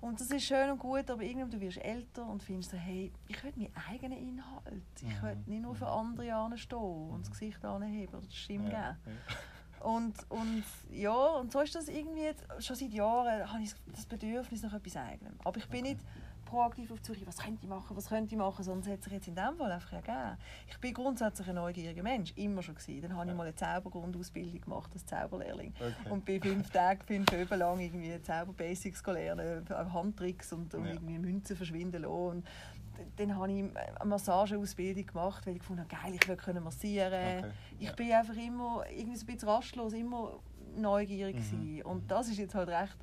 Und 0.01 0.19
das 0.21 0.29
ist 0.29 0.43
schön 0.43 0.69
und 0.69 0.77
gut, 0.77 1.09
aber 1.09 1.24
irgendwann 1.24 1.50
du 1.50 1.59
wirst 1.59 1.77
älter 1.79 2.27
und 2.27 2.43
findest 2.43 2.69
so, 2.71 2.77
hey, 2.77 3.12
ich 3.27 3.43
will 3.43 3.53
meinen 3.55 3.74
eigenen 3.89 4.19
Inhalt. 4.19 4.83
Ich 5.01 5.24
will 5.24 5.35
Mhm. 5.35 5.43
nicht 5.47 5.62
nur 5.63 5.74
für 5.75 5.88
andere 5.88 6.33
anstehen 6.35 6.77
und 7.09 7.21
das 7.21 7.31
Gesicht 7.31 7.63
anheben 7.65 8.13
oder 8.15 8.27
die 8.27 8.35
Stimme 8.35 8.71
Ja. 8.71 8.97
geben. 9.03 9.17
Und, 9.79 10.15
und 10.31 10.63
ja, 10.91 11.13
und 11.13 11.51
so 11.51 11.59
ist 11.62 11.75
das 11.75 11.88
irgendwie, 11.88 12.29
schon 12.59 12.75
seit 12.75 12.91
Jahren 12.91 13.51
habe 13.51 13.63
ich 13.63 13.74
das 13.93 14.05
Bedürfnis 14.05 14.62
nach 14.63 14.74
etwas 14.74 14.95
Eigenem. 14.97 15.33
Aber 15.43 15.57
ich 15.57 15.67
bin 15.69 15.81
Okay. 15.81 15.93
nicht 15.93 16.05
proaktiv 16.45 16.91
auf 16.91 16.99
die 17.01 17.13
Suche, 17.13 17.25
was 17.27 17.37
könnte 17.37 17.59
ich 17.63 17.69
machen, 17.69 17.95
was 17.97 18.07
könnte 18.09 18.33
ich 18.33 18.37
machen, 18.39 18.61
es 18.61 18.87
hat 18.87 19.03
sich 19.03 19.13
jetzt 19.13 19.27
in 19.27 19.35
dem 19.35 19.57
Fall 19.57 19.71
einfach 19.71 19.93
ergeben. 19.93 20.37
Ich 20.67 20.77
bin 20.79 20.93
grundsätzlich 20.93 21.47
ein 21.49 21.55
neugieriger 21.55 22.03
Mensch, 22.03 22.31
immer 22.35 22.61
schon 22.61 22.75
gewesen. 22.75 23.01
Dann 23.01 23.17
habe 23.17 23.29
ich 23.29 23.35
mal 23.35 23.43
eine 23.43 23.55
Zaubergrundausbildung 23.55 24.61
gemacht 24.61 24.91
als 24.93 25.05
Zauberlehrling. 25.05 25.73
Okay. 25.79 26.09
Und 26.09 26.25
bin 26.25 26.41
fünf 26.41 26.69
Tage, 26.69 27.03
fünf 27.05 27.31
Üben 27.33 27.59
lang 27.59 27.79
irgendwie 27.79 28.21
Zauberbasics 28.21 29.03
lernen, 29.05 29.65
äh, 29.67 29.73
Handtricks 29.93 30.53
und, 30.53 30.73
und 30.75 30.85
Ja. 30.85 30.93
irgendwie 30.93 31.17
Münzen 31.19 31.55
verschwinden 31.55 32.01
lassen. 32.03 32.13
Und 32.13 32.47
dann 33.17 33.35
habe 33.35 33.51
ich 33.51 33.63
eine 33.75 34.09
Massageausbildung 34.09 35.05
gemacht, 35.05 35.45
weil 35.45 35.53
ich 35.53 35.59
gefunden 35.59 35.81
habe, 35.83 36.01
geil, 36.03 36.15
ich 36.19 36.27
will 36.27 36.37
können 36.37 36.63
massieren. 36.63 37.13
Okay, 37.39 37.51
Ich 37.79 37.87
ja. 37.87 37.93
bin 37.93 38.11
einfach 38.11 38.35
immer 38.35 38.83
irgendwie 38.89 39.17
so 39.17 39.25
ein 39.25 39.33
bisschen 39.33 39.49
rastlos, 39.49 39.93
immer 39.93 40.39
neugierig 40.77 41.35
Mhm. 41.35 41.39
gewesen. 41.39 41.81
Und 41.83 42.11
das 42.11 42.27
ist 42.29 42.37
jetzt 42.37 42.55
halt 42.55 42.69
recht 42.69 42.97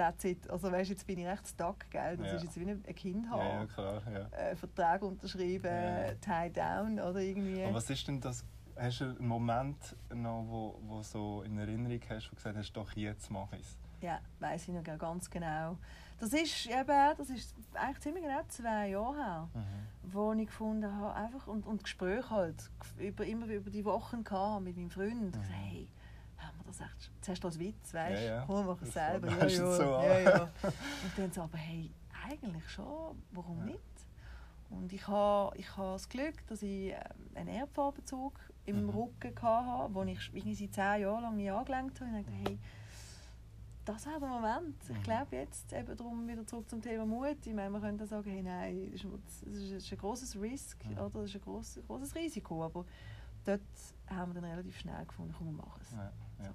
that's 0.00 0.24
it. 0.24 0.48
Also 0.50 0.72
weißt, 0.72 0.90
jetzt 0.90 1.06
bin 1.06 1.18
ich 1.18 1.26
recht 1.26 1.46
stuck, 1.46 1.90
gell? 1.90 2.16
Das 2.16 2.26
Ja. 2.28 2.34
ist 2.36 2.42
jetzt 2.44 2.58
wie 2.58 2.70
ein 2.70 2.82
Kind 2.94 3.26
Ja, 3.26 3.36
ja, 3.36 3.58
haben. 3.60 3.68
klar, 3.68 4.02
ja. 4.12 4.26
Äh, 4.38 4.56
Vertrag 4.56 5.02
unterschrieben, 5.02 5.70
Ja. 5.70 6.14
tie 6.14 6.50
down 6.50 6.98
oder 6.98 7.20
irgendwie. 7.20 7.64
Aber 7.64 7.74
was 7.74 7.90
ist 7.90 8.06
denn 8.08 8.20
das, 8.20 8.44
hast 8.76 9.00
du 9.00 9.04
einen 9.04 9.26
Moment 9.28 9.94
noch, 10.14 10.44
wo, 10.48 10.80
wo 10.86 11.02
so 11.02 11.42
in 11.42 11.58
Erinnerung 11.58 12.00
hast, 12.08 12.26
wo 12.26 12.30
du 12.30 12.36
gesagt 12.36 12.56
hast, 12.56 12.72
doch 12.72 12.92
jetzt 12.92 13.30
mache 13.30 13.56
ich 13.56 13.62
es? 13.62 13.76
Ja, 14.00 14.18
weiß 14.38 14.68
ich 14.68 14.74
noch 14.74 14.82
ganz 14.98 15.28
genau. 15.28 15.76
Das 16.18 16.32
ist 16.32 16.66
eben, 16.66 17.16
das 17.18 17.28
ist 17.30 17.54
eigentlich 17.74 18.00
ziemlich 18.00 18.24
genau 18.24 18.40
zwei 18.48 18.88
Jahre 18.88 19.16
her, 19.16 19.48
Mhm. 19.52 20.12
wo 20.12 20.32
ich 20.32 20.46
gefunden 20.46 20.90
habe, 20.96 21.14
einfach, 21.14 21.46
und, 21.46 21.66
und 21.66 21.82
Gespräche 21.82 22.30
halt, 22.30 22.70
über, 22.98 23.26
immer 23.26 23.46
über 23.46 23.68
die 23.70 23.84
Wochen 23.84 24.24
gehabt 24.24 24.64
mit 24.64 24.76
meinem 24.78 24.90
Freund. 24.90 25.36
Mhm. 25.36 25.42
Mhm. 25.42 25.52
Hey, 25.52 25.88
haben 25.88 25.99
das 27.00 27.08
echt, 27.08 27.24
zuerst 27.24 27.44
als 27.44 27.58
Witz, 27.58 27.94
weißt 27.94 28.22
du, 28.22 28.26
Ja, 28.26 28.34
ja. 28.36 28.44
komm, 28.46 28.66
mach 28.66 28.82
es 28.82 28.92
selber. 28.92 29.28
Ja, 29.28 29.46
ja, 29.46 29.48
so 29.76 29.82
ja, 29.82 30.18
ja. 30.18 30.42
Und 30.62 31.12
dann 31.18 31.32
so, 31.32 31.42
aber 31.42 31.58
hey, 31.58 31.90
eigentlich 32.28 32.68
schon, 32.70 33.22
warum 33.32 33.58
Ja. 33.60 33.64
nicht? 33.64 33.80
Und 34.70 34.92
ich 34.92 35.06
habe 35.08 35.56
ich 35.58 35.76
ha 35.76 35.92
das 35.94 36.08
Glück, 36.08 36.46
dass 36.46 36.62
ich 36.62 36.92
ähm, 36.92 36.96
einen 37.34 37.48
Erdfarbbezug 37.48 38.38
im 38.66 38.84
Mhm. 38.84 38.90
Rücken 38.90 39.42
hatte, 39.42 39.92
den 39.94 40.08
ich 40.08 40.30
irgendwie 40.32 40.54
seit 40.54 40.74
zehn 40.74 41.02
Jahren 41.02 41.22
lang 41.22 41.36
nie 41.36 41.50
angelenkt 41.50 42.00
habe. 42.00 42.10
Und 42.10 42.18
ich 42.20 42.26
dachte, 42.26 42.38
hey, 42.44 42.58
das 43.84 44.06
wäre 44.06 44.20
der 44.20 44.28
Moment. 44.28 44.76
Ich 44.88 44.96
Mhm. 44.96 45.02
glaube 45.02 45.36
jetzt 45.36 45.72
eben 45.72 45.96
darum 45.96 46.28
wieder 46.28 46.46
zurück 46.46 46.68
zum 46.70 46.80
Thema 46.80 47.04
Mut. 47.04 47.44
Ich 47.44 47.54
meine, 47.54 47.70
man 47.70 47.80
könnte 47.80 48.06
sagen, 48.06 48.30
hey, 48.30 48.42
nein, 48.42 48.90
das 48.92 49.02
ist, 49.02 49.46
das 49.46 49.56
ist, 49.82 49.92
ein 49.92 49.98
großes 49.98 50.40
Risk, 50.40 50.84
Mhm. 50.86 50.98
oder? 50.98 51.10
Das 51.20 51.24
ist 51.30 51.34
ein 51.36 51.40
grosses, 51.40 51.86
grosses 51.86 52.14
Risiko. 52.14 52.64
Aber 52.64 52.84
dort 53.44 53.60
haben 54.08 54.32
wir 54.34 54.40
dann 54.40 54.50
relativ 54.50 54.78
schnell 54.78 55.04
gefunden, 55.04 55.34
komm, 55.36 55.46
wir 55.48 55.52
machen 55.64 55.80
es. 55.82 55.90
Ja, 55.92 56.12
ja. 56.44 56.44
So. 56.44 56.52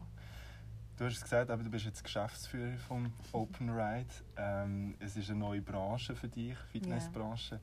Du 0.97 1.03
hast 1.05 1.17
es 1.17 1.23
gesagt, 1.23 1.49
aber 1.51 1.61
du 1.61 1.69
bist 1.69 1.85
jetzt 1.85 2.03
Geschäftsführer 2.03 2.77
vom 2.87 3.11
Open 3.33 3.69
Ride. 3.69 4.07
Ähm, 4.37 4.95
es 4.99 5.17
ist 5.17 5.29
eine 5.29 5.39
neue 5.39 5.61
Branche 5.61 6.15
für 6.15 6.29
dich, 6.29 6.57
Fitnessbranche. 6.71 7.59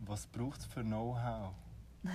Was 0.00 0.26
braucht 0.26 0.58
es 0.58 0.66
für 0.66 0.82
Know-how? 0.82 1.52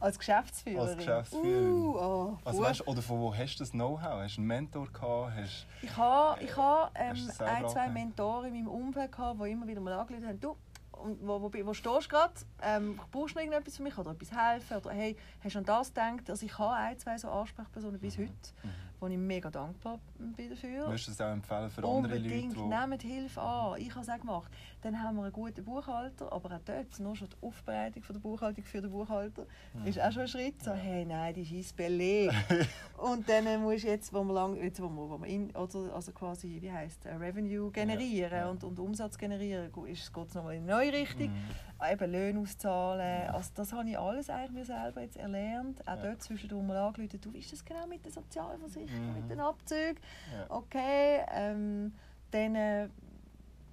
Als 0.00 0.18
Geschäftsführerin. 0.18 0.88
Als 0.88 0.96
Geschäftsführerin. 0.98 1.72
Uh, 1.72 1.96
oh, 1.96 2.38
Also, 2.44 2.60
weißt, 2.60 2.86
oder 2.86 3.00
von 3.00 3.20
wo 3.20 3.34
hast 3.34 3.54
du 3.54 3.60
das 3.60 3.70
Know-how? 3.70 4.20
Hast 4.22 4.36
du 4.36 4.40
einen 4.42 4.48
Mentor 4.48 4.86
gehabt? 4.92 5.32
Hast, 5.34 5.66
Ich 5.80 5.96
habe 5.96 6.42
ich 6.44 6.54
ha, 6.54 6.90
ähm, 6.94 7.16
ein, 7.38 7.68
zwei? 7.68 7.88
Mentoren 7.88 8.48
in 8.48 8.64
meinem 8.64 8.68
Umfeld, 8.68 9.10
gehabt, 9.10 9.40
die 9.42 9.50
immer 9.50 9.66
wieder 9.66 9.80
mal 9.80 9.94
angerufen 9.94 10.26
haben, 10.28 10.38
du, 10.40 10.58
wo, 10.92 11.40
wo, 11.40 11.50
wo 11.50 11.72
stehst 11.72 12.04
du 12.04 12.08
gerade? 12.08 12.34
Ähm, 12.60 13.00
brauchst 13.10 13.34
du 13.34 13.38
noch 13.38 13.44
irgendetwas 13.46 13.78
für 13.78 13.82
mich 13.82 13.96
oder 13.96 14.10
etwas 14.10 14.30
helfen? 14.30 14.76
Oder 14.76 14.90
hey, 14.90 15.16
hast 15.42 15.54
du 15.54 15.58
an 15.60 15.64
das 15.64 15.88
gedacht? 15.88 16.28
Also 16.28 16.44
ich 16.44 16.58
habe 16.58 16.74
ein, 16.74 16.98
zwei 16.98 17.16
so 17.16 17.30
Ansprechpersonen 17.30 17.98
bis 17.98 18.18
heute, 18.18 18.28
Mhm. 18.62 18.68
Wo 19.00 19.06
ich 19.06 19.16
mega 19.16 19.50
dankbar 19.50 19.98
bin 20.18 20.50
dafür. 20.50 20.86
Würdest 20.86 21.06
du 21.06 21.10
das 21.12 21.20
auch 21.20 21.32
empfehlen 21.32 21.70
für 21.70 21.84
andere 21.84 22.16
Unbedingt, 22.16 22.56
Leute? 22.56 22.88
nehmt 22.88 23.02
Hilfe 23.02 23.40
an. 23.40 23.80
Ich 23.80 23.90
habe 23.90 24.00
es 24.00 24.08
auch 24.08 24.18
gemacht. 24.18 24.52
Dann 24.82 25.02
haben 25.02 25.16
wir 25.16 25.24
einen 25.24 25.32
guten 25.32 25.64
Buchhalter, 25.64 26.32
aber 26.32 26.56
auch 26.56 26.60
dort, 26.64 26.98
nur 27.00 27.16
schon 27.16 27.28
die 27.28 27.46
Aufbereitung 27.46 28.02
von 28.02 28.14
der 28.14 28.20
Buchhaltung 28.20 28.64
für 28.64 28.80
den 28.80 28.90
Buchhalter, 28.90 29.46
ist 29.84 30.00
auch 30.00 30.12
schon 30.12 30.22
ein 30.22 30.28
Schritt. 30.28 30.62
So, 30.62 30.72
hey, 30.72 31.04
nein, 31.04 31.34
die 31.34 31.60
ist 31.60 31.76
belegt. 31.76 32.34
und 32.98 33.28
dann 33.28 33.62
musst 33.62 33.84
du 33.84 33.88
jetzt, 33.88 34.12
wo 34.12 34.22
wir 34.24 34.34
lang, 34.34 34.56
jetzt, 34.56 34.80
wo 34.80 34.88
wir, 34.88 35.10
wo 35.10 35.18
wir 35.18 35.26
in, 35.26 35.50
oder, 35.50 35.94
also 35.94 36.12
quasi, 36.12 36.58
wie 36.60 36.70
heisst 36.70 37.04
äh, 37.06 37.14
Revenue 37.14 37.70
generieren 37.70 38.38
Ja. 38.38 38.48
Und, 38.50 38.64
und 38.64 38.78
Umsatz 38.78 39.16
generieren, 39.18 39.70
geht 39.72 39.96
es 39.96 40.34
nochmal 40.34 40.54
in 40.54 40.62
eine 40.62 40.72
neue 40.72 40.92
Richtung. 40.92 41.28
Mhm. 41.28 41.67
Eben 41.80 42.10
Löhne 42.10 42.40
auszahlen. 42.40 43.30
Also 43.30 43.50
das 43.54 43.72
habe 43.72 43.88
ich 43.88 43.98
alles 43.98 44.28
eigentlich 44.30 44.50
mir 44.50 44.64
selber 44.64 45.00
jetzt 45.02 45.16
erlernt. 45.16 45.80
Auch 45.86 45.96
Ja. 45.96 46.02
dort 46.08 46.22
zwischendurch 46.22 46.64
mal 46.66 46.76
angerufen, 46.76 47.20
du, 47.20 47.32
wie 47.32 47.38
ist 47.38 47.52
das 47.52 47.64
genau 47.64 47.86
mit 47.86 48.04
der 48.04 48.12
Sozialversicherung, 48.12 49.08
Mhm. 49.10 49.14
mit 49.14 49.30
den 49.30 49.40
Abzügen? 49.40 49.98
Ja. 50.32 50.46
Okay, 50.56 51.20
ähm, 51.32 51.92
dann, 52.32 52.54
äh, 52.56 52.88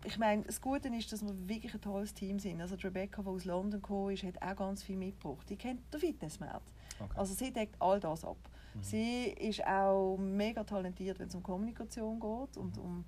ich 0.04 0.20
meine, 0.20 0.44
das 0.44 0.62
Gute 0.62 0.90
ist, 0.90 1.12
dass 1.12 1.24
wir 1.26 1.34
wirklich 1.50 1.74
ein 1.74 1.82
tolles 1.82 2.14
Team 2.14 2.38
sind. 2.38 2.62
Also 2.62 2.76
die 2.76 2.86
Rebecca, 2.86 3.24
die 3.24 3.28
aus 3.28 3.46
London 3.46 3.82
gekommen 3.82 4.12
ist, 4.12 4.24
hat 4.24 4.40
auch 4.40 4.56
ganz 4.56 4.84
viel 4.84 4.98
mitgebracht. 4.98 5.50
Die 5.50 5.56
kennt 5.56 5.82
den 5.92 6.00
Fitnessmarkt. 6.00 6.72
Okay. 7.00 7.14
Also 7.18 7.34
sie 7.34 7.52
deckt 7.52 7.76
all 7.82 8.00
das 8.00 8.24
ab. 8.24 8.38
Mhm. 8.76 8.84
Sie 8.84 9.24
ist 9.30 9.66
auch 9.66 10.18
mega 10.18 10.64
talentiert, 10.64 11.18
wenn 11.18 11.28
es 11.28 11.34
um 11.36 11.42
Kommunikation 11.42 12.20
geht 12.20 12.56
und 12.58 12.78
Mhm. 12.78 12.84
um, 12.84 13.06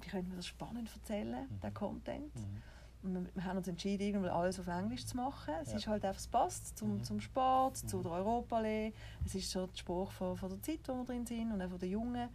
wie 0.00 0.08
könnte 0.08 0.28
man 0.28 0.36
das 0.38 0.46
spannend 0.46 0.88
erzählen, 0.94 1.46
Mhm. 1.50 1.60
den 1.60 1.74
Content. 1.74 2.34
Mhm. 2.34 2.62
Wir, 3.02 3.44
haben 3.44 3.56
uns 3.56 3.66
entschieden, 3.68 4.02
irgendwann 4.02 4.30
alles 4.30 4.60
auf 4.60 4.66
Englisch 4.66 5.06
zu 5.06 5.16
machen. 5.16 5.54
Es 5.62 5.70
Ja. 5.70 5.76
ist 5.78 5.86
halt 5.86 6.04
einfach, 6.04 6.20
es 6.20 6.26
passt 6.28 6.76
zum, 6.76 6.96
Mhm. 6.98 7.04
zum 7.04 7.20
Sport, 7.20 7.76
zu 7.78 7.98
Mhm. 7.98 8.02
der 8.02 8.12
Europallee. 8.12 8.92
Es 9.24 9.34
ist 9.34 9.50
so 9.50 9.66
der 9.66 9.76
Spruch 9.76 10.10
von, 10.12 10.36
von 10.36 10.50
der 10.50 10.60
Zeit, 10.62 10.80
wo 10.86 10.94
wir 10.96 11.04
drin 11.04 11.24
sind 11.26 11.50
und 11.52 11.62
auch 11.62 11.70
von 11.70 11.78
den 11.78 11.90
Jungen. 11.90 12.28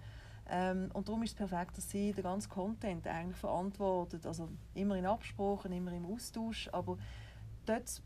Ähm, 0.47 0.89
und 0.93 1.07
darum 1.07 1.23
ist 1.23 1.31
es 1.31 1.35
perfekt, 1.35 1.77
dass 1.77 1.89
sie 1.89 2.11
den 2.13 2.23
ganzen 2.23 2.49
Content 2.49 3.07
eigentlich 3.07 3.37
verantwortet. 3.37 4.25
Also 4.25 4.49
immer 4.73 4.95
in 4.95 5.05
Absprachen, 5.05 5.71
immer 5.71 5.91
im 5.91 6.05
Austausch. 6.05 6.69
Aber 6.71 6.97
dort 7.65 8.01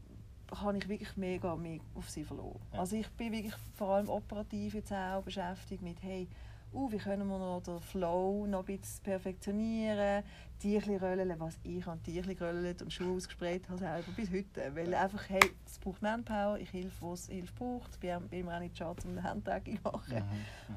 habe 0.55 0.77
ich 0.77 0.87
wirklich 0.89 1.15
mega 1.15 1.55
mehr 1.55 1.79
auf 1.95 2.09
sie 2.09 2.23
verloren. 2.23 2.59
Ja. 2.73 2.79
Also 2.79 2.95
ich 2.95 3.09
bin 3.11 3.31
wirklich 3.33 3.53
vor 3.75 3.89
allem 3.89 4.09
operativ 4.09 4.73
jetzt 4.73 4.91
auch 4.91 5.21
beschäftigt 5.21 5.81
mit, 5.81 6.01
hey, 6.01 6.27
uh, 6.73 6.91
wie 6.91 6.97
können 6.97 7.27
wir 7.27 7.37
noch 7.37 7.61
den 7.61 7.79
Flow 7.81 8.45
noch 8.47 8.59
ein 8.67 8.77
bisschen 8.79 9.03
perfektionieren, 9.03 10.23
Tierchen 10.59 10.97
röllen, 10.97 11.33
was 11.39 11.57
ich 11.63 11.87
an 11.87 12.03
Tierchen 12.03 12.35
geröllt 12.35 12.81
und 12.81 12.91
Schuhe 12.91 13.15
ausgesprayt 13.15 13.67
habe 13.69 13.77
selber 13.79 14.11
bis 14.11 14.29
heute. 14.29 14.75
Weil 14.75 14.93
einfach, 14.93 15.29
hey, 15.29 15.39
es 15.65 15.79
braucht 15.79 16.01
Manpower, 16.01 16.57
ich 16.59 16.71
helfe, 16.73 16.91
wo 16.99 17.13
es 17.13 17.27
Hilfe 17.27 17.53
braucht. 17.53 17.91
Ich 17.93 17.99
bin, 17.99 18.27
bin 18.27 18.45
mir 18.45 18.55
auch 18.55 18.59
nicht 18.59 18.77
schade, 18.77 19.01
um 19.05 19.17
ein 19.17 19.23
Handtracking 19.23 19.77
zu 19.77 19.83
machen. 19.83 20.23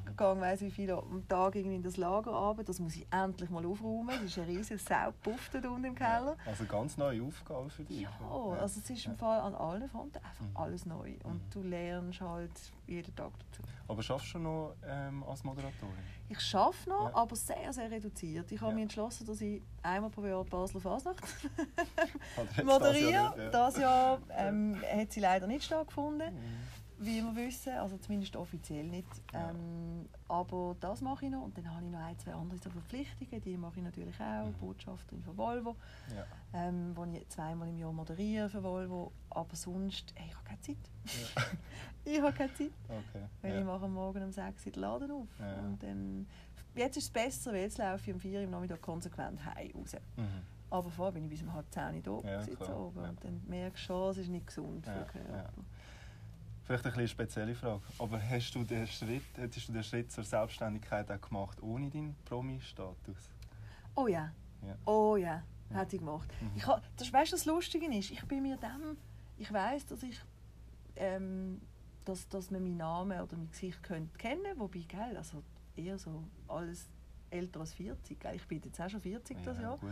Ich 0.09 0.17
gehe 0.17 0.41
weiss 0.41 0.61
wie 0.61 0.71
viel 0.71 0.91
am 0.93 1.27
Tag 1.29 1.57
irgendwie 1.57 1.77
in 1.77 1.83
das 1.83 1.97
Lager 1.97 2.31
runter. 2.31 2.63
Das 2.65 2.79
muss 2.79 2.95
ich 2.97 3.07
endlich 3.11 3.51
mal 3.51 3.65
aufräumen. 3.67 4.11
Es 4.11 4.23
ist 4.23 4.39
ein 4.39 4.45
riesiges 4.45 4.85
Saupuff 4.85 5.49
da 5.51 5.59
unten 5.69 5.85
im 5.85 5.95
Keller. 5.95 6.37
Also 6.47 6.65
ganz 6.65 6.97
neue 6.97 7.23
Aufgabe 7.23 7.69
für 7.71 7.83
dich. 7.83 8.03
Ja, 8.03 8.11
also 8.21 8.81
es 8.81 8.89
ist 8.91 9.07
im. 9.07 9.17
Fall 9.17 9.41
an 9.41 9.55
allen 9.55 9.89
Fronten 9.89 10.17
einfach 10.19 10.45
Mhm. 10.45 10.57
alles 10.57 10.87
neu. 10.87 11.15
Und 11.25 11.35
Mhm. 11.35 11.51
du 11.51 11.63
lernst 11.63 12.21
halt 12.21 12.51
jeden 12.87 13.15
Tag 13.17 13.33
dazu. 13.51 13.63
Aber 13.89 14.03
schaffst 14.03 14.33
du 14.35 14.39
noch 14.39 14.75
ähm, 14.87 15.23
als 15.25 15.43
Moderatorin? 15.45 15.95
Ich 16.29 16.55
arbeite 16.55 16.89
noch, 16.89 17.09
Ja. 17.11 17.15
aber 17.17 17.37
sehr, 17.37 17.73
sehr 17.73 17.91
reduziert. 17.91 18.51
Ich 18.53 18.61
habe 18.61 18.71
Ja. 18.71 18.75
mich 18.75 18.83
entschlossen, 18.85 19.27
dass 19.27 19.41
ich 19.41 19.63
einmal 19.83 20.11
pro 20.11 20.25
Jahr 20.25 20.45
Basler 20.45 20.81
Fasnacht 20.81 21.23
Oder 22.37 22.45
jetzt 22.45 22.59
das 22.59 22.65
moderiere. 22.65 23.11
Jahr 23.11 23.31
nicht, 23.37 23.45
ja. 23.45 23.51
Das 23.51 23.77
Jahr 23.79 24.19
ähm, 24.31 24.77
hat 24.83 25.13
sie 25.13 25.21
leider 25.21 25.47
nicht 25.47 25.65
stattgefunden, 25.65 26.33
Mhm. 26.35 27.05
wie 27.05 27.21
wir 27.23 27.35
wissen. 27.37 27.73
Also 27.75 27.97
zumindest 27.99 28.37
offiziell 28.37 28.85
nicht. 28.85 29.09
Ja. 29.33 29.51
Ähm, 29.51 30.09
aber 30.29 30.77
das 30.81 31.01
mache 31.01 31.25
ich 31.27 31.31
noch. 31.33 31.43
Und 31.43 31.57
dann 31.59 31.69
habe 31.75 31.85
ich 31.85 31.91
noch 31.91 31.99
ein, 32.01 32.19
zwei 32.19 32.33
andere 32.35 32.59
Verpflichtungen. 32.59 33.41
Die 33.43 33.57
mache 33.57 33.79
ich 33.79 33.83
natürlich 33.83 34.15
auch. 34.21 34.47
Mhm. 34.47 34.53
Botschafterin 34.55 35.23
von 35.23 35.37
Volvo, 35.37 35.77
Ja. 36.15 36.25
ähm, 36.55 36.93
wo 36.95 37.05
ich 37.05 37.29
zweimal 37.29 37.69
im 37.69 37.79
Jahr 37.79 37.93
moderiere 37.93 38.49
für 38.49 38.63
Volvo. 38.63 39.11
Aber 39.31 39.57
sonst, 39.57 40.13
hey, 40.15 40.27
ich 40.29 40.35
habe 40.37 40.45
keine 40.45 40.61
Zeit. 40.61 40.77
Ja. 41.05 41.43
Ich 42.05 42.21
habe 42.21 42.33
keine 42.33 42.53
Zeit. 42.55 42.73
Okay. 42.89 43.25
Weil 43.43 43.53
ja. 43.53 43.61
ich 43.61 43.65
mache 43.65 43.87
Morgen 43.87 44.25
um 44.25 44.33
6 44.33 44.67
Uhr 44.67 44.73
den 44.73 44.81
Laden 44.81 45.11
auf. 45.13 45.29
Ja. 45.39 45.55
Und 45.61 45.81
dann, 45.85 46.27
jetzt 46.75 46.97
ist 46.97 47.05
es 47.05 47.11
besser, 47.11 47.53
weil 47.53 47.63
jetzt 47.63 47.79
laufe 47.79 48.09
ich 48.11 48.15
um 48.15 48.21
4 48.21 48.39
Uhr 48.41 48.45
am 48.45 48.51
Nachmittag 48.51 48.81
konsequent 48.83 49.45
heim 49.45 49.71
raus. 49.75 49.97
Mhm. 50.17 50.25
Aber 50.71 50.91
vorher 50.91 51.13
bin 51.13 51.25
ich 51.25 51.31
bis 51.31 51.43
um 51.43 51.53
halb 51.53 51.67
10 51.71 51.97
Uhr 52.09 52.23
da 52.23 52.29
Ja, 52.29 52.75
oben. 52.77 53.03
ja. 53.03 53.09
Und 53.11 53.25
dann 53.25 53.43
merkst 53.47 53.83
du 53.83 53.87
schon, 53.87 54.11
es 54.11 54.19
ist 54.19 54.29
nicht 54.29 54.47
gesund 54.47 54.87
Ja, 54.87 54.93
für 54.93 54.99
den 55.01 55.09
Körper. 55.27 55.37
ja. 55.37 55.51
Vielleicht 56.65 56.87
eine 56.87 57.09
spezielle 57.09 57.55
Frage. 57.55 57.83
Aber 57.99 58.23
hast 58.23 58.53
du 58.55 58.63
den 58.65 58.87
Schritt, 58.87 59.23
hättest 59.37 59.69
du 59.69 59.73
den 59.73 59.83
Schritt 59.83 60.13
zur 60.13 60.25
Selbstständigkeit 60.25 61.11
auch 61.11 61.21
gemacht 61.21 61.61
ohne 61.63 61.91
deinen 61.91 62.15
Promi-Status? 62.25 63.29
Oh 63.97 64.07
ja. 64.07 64.31
Oh 64.87 65.17
ja, 65.17 65.43
Ja. 65.71 65.77
hätte 65.77 65.97
ich 65.97 66.01
gemacht. 66.01 66.31
Mhm. 66.41 66.51
Ich 66.55 66.65
das, 66.97 67.13
weißt 67.13 67.33
du, 67.33 67.37
das 67.37 67.45
Lustige 67.47 67.87
ist, 67.95 68.11
ich 68.13 68.25
bin 68.27 68.43
mir 68.43 68.57
dem, 68.57 68.97
ich 69.37 69.53
weiß, 69.53 69.87
dass 69.87 70.03
ich, 70.05 70.19
ähm, 70.97 71.61
dass, 72.05 72.29
dass 72.29 72.51
man 72.51 72.63
meinen 72.63 72.77
Namen 72.77 73.21
oder 73.21 73.37
mein 73.37 73.51
Gesicht 73.51 73.83
könnte 73.83 74.17
kennen, 74.17 74.59
wobei, 74.59 74.85
gell, 74.89 75.17
also 75.17 75.43
eher 75.77 75.99
so 75.99 76.23
alles 76.49 76.89
älter 77.31 77.61
als 77.61 77.73
40. 77.75 78.19
Gell? 78.21 78.37
Ich 78.37 78.47
bin 78.47 78.61
jetzt 78.65 78.81
auch 78.81 78.89
schon 78.91 79.01
40 79.01 79.37
das 79.45 79.59
Jahr. 79.61 79.79
Gut. 79.79 79.91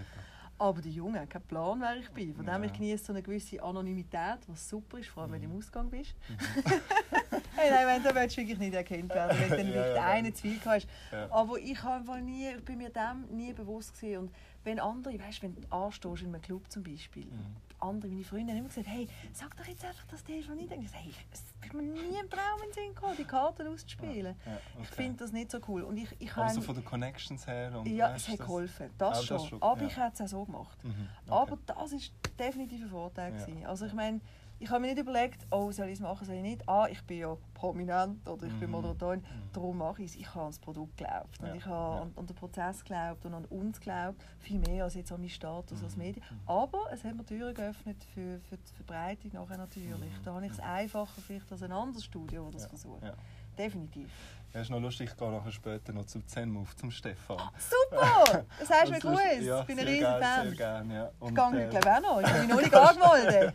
Aber 0.58 0.82
die 0.82 0.90
Jungen 0.90 1.18
haben 1.18 1.28
keinen 1.28 1.42
Plan, 1.44 1.80
wer 1.80 1.96
ich 1.96 2.10
bin. 2.10 2.34
Von 2.34 2.44
dem 2.44 2.54
Ja. 2.62 2.64
ich 2.64 2.72
genieße 2.74 3.04
so 3.06 3.12
eine 3.14 3.22
gewisse 3.22 3.62
Anonymität, 3.62 4.40
was 4.46 4.68
super 4.68 4.98
ist, 4.98 5.08
vor 5.08 5.22
allem 5.22 5.32
wenn 5.32 5.40
du 5.40 5.46
im 5.46 5.52
Mhm. 5.52 5.58
Ausgang 5.58 5.88
bist. 5.88 6.14
hey, 7.56 7.70
nein, 7.70 7.86
wenn, 7.86 8.02
da 8.02 8.14
willst 8.14 8.36
du 8.36 8.40
wirklich 8.42 8.58
nicht 8.58 8.74
erkannt 8.74 9.08
werden, 9.14 9.38
wenn 9.38 9.48
du 9.48 9.56
dann 9.56 9.72
Ja, 9.72 9.94
ja. 9.94 10.06
einen 10.08 10.34
Zweig 10.34 10.60
hast. 10.66 10.86
Ja. 11.12 11.30
Aber 11.30 11.58
ich 11.58 11.82
habe 11.82 11.94
einfach 11.94 12.18
nie, 12.20 12.48
ich 12.50 12.62
bin 12.64 12.76
mir 12.78 12.90
dem 12.90 13.24
nie 13.34 13.52
bewusst 13.54 13.94
gewesen. 13.98 14.18
Und 14.24 14.32
wenn 14.64 14.78
andere, 14.80 15.18
weißt, 15.18 15.42
wenn 15.42 15.54
du 15.54 15.62
anstehst 15.70 16.22
in 16.22 16.28
einem 16.34 16.42
Club 16.42 16.70
zum 16.70 16.82
Beispiel, 16.82 17.24
Mhm. 17.24 17.56
Andere, 17.82 18.10
meine 18.12 18.24
Freunde 18.24 18.52
immer 18.52 18.68
gesagt, 18.68 18.86
hey, 18.88 19.08
sag 19.32 19.56
doch 19.56 19.64
jetzt 19.66 19.84
einfach, 19.84 20.04
dass 20.06 20.22
der 20.24 20.42
schon 20.42 20.56
nicht 20.56 20.70
denkt. 20.70 20.84
Ich 20.84 20.90
sage, 20.90 21.04
hey, 21.04 21.12
es 21.32 21.40
ist 21.66 21.72
mir 21.74 21.82
nie 21.82 22.18
im 22.18 22.28
Traum 22.30 22.60
in 22.64 22.68
den 22.70 22.72
Sinn 22.72 22.94
gekommen, 22.94 23.14
die 23.18 23.24
Karten 23.24 23.66
auszuspielen. 23.66 24.34
Ja, 24.46 24.52
okay. 24.52 24.82
Ich 24.82 24.88
finde 24.88 25.18
das 25.18 25.32
nicht 25.32 25.50
so 25.50 25.58
cool. 25.68 25.82
Und 25.82 25.96
ich, 25.96 26.08
ich 26.18 26.32
Aber 26.36 26.48
so 26.48 26.56
habe- 26.56 26.66
von 26.66 26.74
den 26.74 26.84
Connections 26.84 27.46
her 27.46 27.78
und 27.78 27.86
ja, 27.88 28.14
es 28.14 28.28
hat 28.28 28.38
das- 28.38 28.46
geholfen, 28.46 28.90
das, 28.98 29.08
Ah, 29.08 29.12
das 29.14 29.24
schon. 29.26 29.48
schon, 29.48 29.62
Aber 29.62 29.80
ja. 29.82 29.86
ich 29.86 29.96
hätte 29.96 30.22
es 30.24 30.32
auch 30.34 30.38
so 30.38 30.44
gemacht. 30.44 30.84
Mhm. 30.84 30.90
Okay. 31.26 31.32
Aber 31.52 31.58
das 31.66 31.92
ist 31.92 32.12
definitiv 32.38 32.82
ein 32.82 32.90
Vorteil. 32.90 33.32
Ja. 33.32 33.44
gewesen. 33.44 33.66
Also 33.66 33.86
ich 33.86 33.92
meine, 33.94 34.20
ich 34.60 34.70
habe 34.70 34.80
mir 34.80 34.88
nicht 34.88 34.98
überlegt, 35.00 35.46
oh, 35.50 35.72
soll 35.72 35.86
ich 35.86 35.94
es 35.94 36.00
machen, 36.00 36.24
soll 36.26 36.36
ich 36.36 36.42
nicht. 36.42 36.68
Ah, 36.68 36.86
ich 36.90 37.02
bin 37.04 37.18
ja 37.18 37.36
prominent 37.54 38.28
oder 38.28 38.46
ich 38.46 38.52
bin 38.60 38.68
Mhm. 38.68 38.76
Moderatorin, 38.76 39.20
Mhm. 39.20 39.24
darum 39.52 39.78
mache 39.78 40.02
ich 40.02 40.10
es. 40.10 40.16
Ich 40.16 40.28
habe 40.34 40.40
an 40.42 40.50
das 40.50 40.58
Produkt 40.58 40.96
geglaubt 40.98 41.38
Ja. 41.40 41.48
und 41.48 41.54
ich 41.56 41.64
habe 41.66 41.96
Ja. 41.96 42.02
an, 42.02 42.12
an 42.14 42.26
den 42.26 42.36
Prozess 42.36 42.80
geglaubt 42.84 43.24
und 43.24 43.34
an 43.34 43.44
uns 43.46 43.80
geglaubt. 43.80 44.22
Viel 44.38 44.58
mehr 44.60 44.84
als 44.84 44.94
jetzt 44.94 45.10
an 45.12 45.20
meinen 45.20 45.30
Status 45.30 45.82
als 45.82 45.96
Mhm. 45.96 46.02
Medien. 46.02 46.24
Aber 46.46 46.84
es 46.92 47.02
hat 47.02 47.14
mir 47.16 47.24
Türen 47.24 47.54
geöffnet 47.54 48.04
für, 48.14 48.38
für 48.48 48.56
die 48.58 48.72
Verbreitung 48.74 49.32
nachher 49.32 49.56
natürlich. 49.58 50.12
Da 50.22 50.34
habe 50.34 50.44
ich 50.46 50.52
es 50.52 50.60
einfacher 50.60 51.20
vielleicht 51.20 51.50
als 51.50 51.62
ein 51.62 51.72
anderes 51.72 52.04
Studio, 52.04 52.44
das 52.52 52.62
das 52.62 52.62
Ja. 52.62 52.68
versucht. 52.68 53.12
Definitiv. 53.58 54.08
Ja, 54.52 54.62
ist 54.62 54.70
noch 54.70 54.80
lustig, 54.80 55.10
ich 55.12 55.16
gehe 55.16 55.30
nachher 55.30 55.52
später 55.52 55.92
noch 55.92 56.06
zum 56.06 56.26
Zen-Move, 56.26 56.68
zum 56.74 56.90
Stefan. 56.90 57.38
Super! 57.56 58.44
Das 58.58 58.68
hast 58.68 59.04
du 59.04 59.10
mir. 59.10 59.40
Ja, 59.42 59.60
ich 59.60 59.66
bin 59.66 59.78
ein 59.78 59.86
gerne, 59.86 60.24
Fan. 60.24 60.46
Sehr 60.48 60.56
gerne, 60.56 60.94
ja. 60.94 61.10
Ich 61.14 61.20
Und, 61.22 61.34
gehe, 61.52 61.66
äh, 61.66 61.68
glaube 61.68 61.90
auch 61.92 62.00
noch. 62.00 62.20
Ich 62.20 62.32
mich 62.32 62.48
noch 62.48 62.60
nicht 62.60 62.74
angemeldet. 62.74 63.54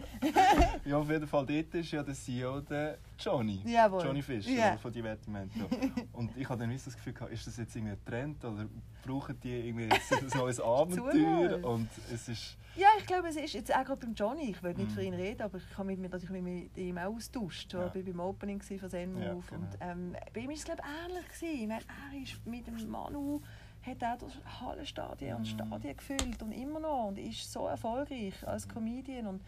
Ja, 0.85 0.97
auf 0.97 1.09
jeden 1.09 1.27
Fall 1.27 1.45
dort 1.45 1.73
ist 1.75 1.91
ja 1.91 2.01
der 2.01 2.13
CEO 2.13 2.61
der 2.61 2.97
Johnny. 3.19 3.61
Jawohl. 3.65 4.03
Johnny 4.03 4.21
Fischer 4.21 4.49
Ja. 4.51 4.77
von 4.77 4.91
Divertimento. 4.91 5.67
Und 6.13 6.35
ich 6.37 6.47
habe 6.49 6.59
dann 6.59 6.71
das 6.71 6.85
Gefühl 6.95 7.13
gehabt, 7.13 7.31
ist 7.31 7.45
das 7.47 7.57
jetzt 7.57 7.75
irgendwie 7.75 7.93
ein 7.93 8.05
Trend 8.05 8.43
oder 8.45 8.65
brauchen 9.05 9.39
die 9.41 9.67
irgendwie 9.67 9.85
jetzt 9.85 10.11
ein 10.13 10.27
neues 10.39 10.59
Abenteuer? 10.59 11.63
Und 11.63 11.89
es 12.13 12.27
ist... 12.29 12.57
Ja, 12.75 12.87
ich 12.99 13.05
glaube, 13.05 13.29
es 13.29 13.37
ist 13.37 13.53
jetzt 13.53 13.73
auch 13.73 13.85
gerade 13.85 14.05
beim 14.05 14.13
Johnny. 14.13 14.51
Ich 14.51 14.61
will 14.61 14.73
nicht 14.73 14.89
Mhm. 14.89 14.93
für 14.93 15.01
ihn 15.03 15.13
reden, 15.13 15.41
aber 15.43 15.57
ich 15.57 15.77
habe 15.77 15.87
mich 15.87 15.97
mit, 15.97 16.11
natürlich 16.11 16.41
mit 16.41 16.77
ihm 16.77 16.97
auch 16.97 17.15
austauscht. 17.15 17.71
Ja. 17.73 17.87
Ich 17.87 17.95
war 17.95 18.01
beim 18.03 18.19
Opening 18.19 18.61
von 18.61 18.89
Zen 18.89 19.17
Ja, 19.17 19.29
genau. 19.29 19.43
Und 19.51 19.67
ähm, 19.79 20.15
bei 20.33 20.41
ihm 20.41 20.47
war 20.49 20.55
es 20.55 20.63
glaube 20.65 20.81
ich, 20.83 21.05
ähnlich. 21.09 21.27
Gewesen. 21.29 21.61
Ich 21.61 21.67
meine, 21.67 21.81
er 22.13 22.21
ist 22.21 22.45
mit 22.45 22.67
dem 22.67 22.89
Manu 22.89 23.41
hat 23.81 24.03
auch 24.03 24.17
das 24.17 24.61
Hallenstadien 24.61 25.35
und 25.35 25.41
Mhm. 25.43 25.45
Stadien 25.45 25.95
gefüllt 25.95 26.41
und 26.41 26.51
immer 26.51 26.79
noch 26.79 27.05
und 27.09 27.19
ist 27.19 27.51
so 27.51 27.67
erfolgreich 27.67 28.33
Mhm. 28.41 28.47
als 28.47 28.67
Comedian. 28.67 29.27
Und 29.27 29.41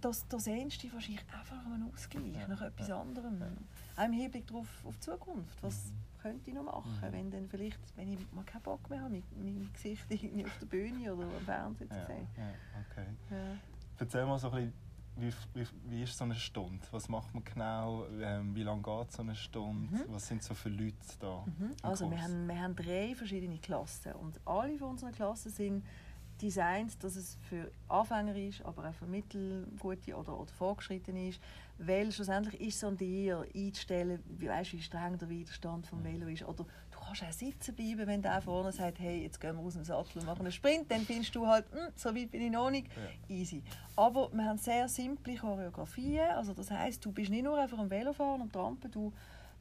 das, 0.00 0.26
da 0.28 0.38
sehnst 0.38 0.82
du 0.82 0.92
wahrscheinlich 0.92 1.24
einfach 1.32 1.64
einem 1.66 1.90
Ausgleich, 1.92 2.34
Ja, 2.34 2.48
nach 2.48 2.62
etwas 2.62 2.90
anderem. 2.90 3.42
Auch 3.96 4.04
im 4.04 4.12
Hinblick 4.12 4.46
darauf, 4.46 4.66
auf 4.84 4.94
die 4.96 5.00
Zukunft. 5.00 5.62
Was 5.62 5.86
Mhm. 5.86 5.92
könnte 6.22 6.50
ich 6.50 6.54
noch 6.54 6.64
machen, 6.64 6.90
Mhm. 7.08 7.12
wenn 7.12 7.30
dann 7.30 7.48
vielleicht, 7.48 7.78
wenn 7.96 8.12
ich 8.12 8.18
mal 8.32 8.44
keinen 8.44 8.62
Bock 8.62 8.88
mehr 8.90 9.00
habe, 9.00 9.10
mein, 9.10 9.22
mein 9.36 9.70
Gesicht 9.72 10.04
irgendwie 10.10 10.44
auf 10.44 10.58
der 10.58 10.66
Bühne 10.66 11.14
oder 11.14 11.24
am 11.26 11.44
Fernsehen 11.44 11.90
zu 11.90 12.06
sehen. 12.06 12.26
ja, 12.36 12.50
okay. 12.90 13.06
Ja. 13.30 13.36
Erzähl 13.98 14.26
mal 14.26 14.38
so 14.38 14.50
ein 14.50 14.72
bisschen, 15.16 15.34
wie, 15.54 15.60
wie, 15.60 15.66
wie 15.90 16.02
ist 16.04 16.16
so 16.16 16.24
eine 16.24 16.34
Stunde? 16.34 16.80
Was 16.92 17.08
macht 17.08 17.34
man 17.34 17.44
genau? 17.44 18.06
Ähm, 18.20 18.54
wie 18.54 18.62
lange 18.62 18.80
geht 18.80 19.12
so 19.12 19.20
eine 19.22 19.34
Stunde? 19.34 19.94
Mhm. 19.94 20.04
Was 20.08 20.28
sind 20.28 20.42
so 20.42 20.54
für 20.54 20.70
Leute 20.70 20.96
da? 21.18 21.44
Mhm. 21.44 21.74
Also 21.82 22.10
wir 22.10 22.22
haben, 22.22 22.46
wir 22.48 22.58
haben 22.58 22.74
drei 22.76 23.14
verschiedene 23.14 23.58
Klassen 23.58 24.12
und 24.14 24.40
alle 24.46 24.78
von 24.78 24.90
unseren 24.90 25.12
Klassen 25.12 25.50
sind 25.50 25.84
designt, 26.40 27.02
dass 27.02 27.16
es 27.16 27.36
für 27.48 27.70
Anfänger 27.88 28.34
ist, 28.36 28.64
aber 28.64 28.88
auch 28.88 28.94
für 28.94 29.06
mittelgute 29.06 30.14
oder, 30.16 30.38
oder 30.38 30.52
Fortgeschrittene 30.52 31.28
ist, 31.28 31.40
weil 31.78 32.10
schlussendlich 32.12 32.60
ist 32.60 32.76
es 32.76 32.84
an 32.84 32.96
dir 32.96 33.44
einzustellen, 33.54 34.22
wie, 34.38 34.48
weißt, 34.48 34.72
wie 34.72 34.82
streng 34.82 35.18
der 35.18 35.28
Widerstand 35.28 35.86
vom 35.86 36.02
Velo 36.04 36.26
ist 36.26 36.42
oder 36.44 36.64
du 36.64 36.98
kannst 37.04 37.22
auch 37.22 37.32
sitzen 37.32 37.74
bleiben, 37.74 38.06
wenn 38.06 38.22
der 38.22 38.40
vorne 38.42 38.72
sagt, 38.72 38.98
hey, 39.00 39.22
jetzt 39.22 39.40
gehen 39.40 39.56
wir 39.56 39.62
aus 39.62 39.74
dem 39.74 39.84
Sattel 39.84 40.18
und 40.20 40.26
machen 40.26 40.42
einen 40.42 40.52
Sprint, 40.52 40.90
dann 40.90 41.02
findest 41.02 41.34
du 41.34 41.46
halt, 41.46 41.64
hm, 41.72 41.92
so 41.96 42.14
weit 42.14 42.30
bin 42.30 42.42
ich 42.42 42.50
noch 42.50 42.70
nicht, 42.70 42.88
Ja. 42.88 43.34
easy. 43.34 43.62
Aber 43.96 44.30
wir 44.32 44.44
haben 44.44 44.58
sehr 44.58 44.88
simple 44.88 45.36
Choreografien, 45.36 46.30
also 46.30 46.52
das 46.52 46.70
heißt, 46.70 47.04
du 47.04 47.12
bist 47.12 47.30
nicht 47.30 47.44
nur 47.44 47.58
einfach 47.58 47.78
am 47.78 47.90
Velofahren 47.90 48.42
und 48.42 48.52
Trampen, 48.52 48.90
du 48.90 49.12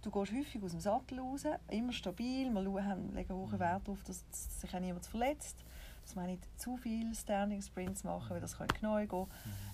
Du 0.02 0.10
gehst 0.12 0.32
häufig 0.32 0.64
aus 0.64 0.72
dem 0.72 0.80
Sattel 0.80 1.20
raus, 1.20 1.44
immer 1.68 1.92
stabil. 1.92 2.50
Wir 2.50 2.64
schauen, 2.64 3.14
legen 3.14 3.34
hohen 3.34 3.60
Wert 3.60 3.86
darauf, 3.86 4.02
dass 4.04 4.24
sich 4.32 4.74
auch 4.74 4.80
niemand 4.80 5.06
verletzt. 5.06 5.66
Dass 6.10 6.16
wir 6.16 6.26
nicht 6.26 6.60
zu 6.60 6.76
viele 6.76 7.14
Standing 7.14 7.62
Sprints 7.62 8.04
machen, 8.04 8.32
weil 8.32 8.42
das 8.42 8.58
kann 8.58 8.68
neu 8.82 9.06
gehen. 9.06 9.28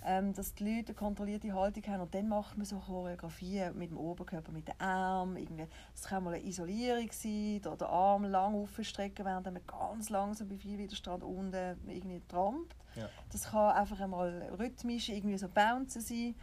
Ähm, 0.04 0.34
dass 0.34 0.54
die 0.54 0.66
Leute 0.66 0.90
eine 0.90 0.96
kontrollierte 0.96 1.54
Haltung 1.54 1.84
haben. 1.88 2.02
Und 2.02 2.14
dann 2.14 2.28
macht 2.28 2.58
man 2.58 2.66
so 2.66 2.78
Choreografien 2.78 3.78
mit 3.78 3.90
dem 3.90 3.98
Oberkörper, 3.98 4.52
mit 4.52 4.68
den 4.68 4.78
Armen. 4.82 5.48
Das 5.94 6.04
kann 6.04 6.26
mal 6.26 6.34
eine 6.34 6.46
Isolierung 6.46 7.10
sein, 7.14 7.62
da 7.62 7.74
den 7.78 7.88
Arm 7.88 8.26
lang 8.26 8.54
aufstrecken, 8.54 9.24
während 9.24 9.46
man 9.46 9.66
ganz 9.66 10.10
langsam 10.10 10.50
bei 10.50 10.58
viel 10.58 10.78
Widerstand 10.78 11.24
unten 11.24 11.78
irgendwie 11.88 12.22
trampt. 12.28 12.76
Ja. 12.96 13.10
Das 13.32 13.50
kann 13.52 13.72
einfach 13.76 14.00
einmal 14.00 14.50
rhythmisch 14.60 15.10
irgendwie 15.10 15.38
so 15.38 15.48
bouncen 15.50 16.02
sein. 16.02 16.36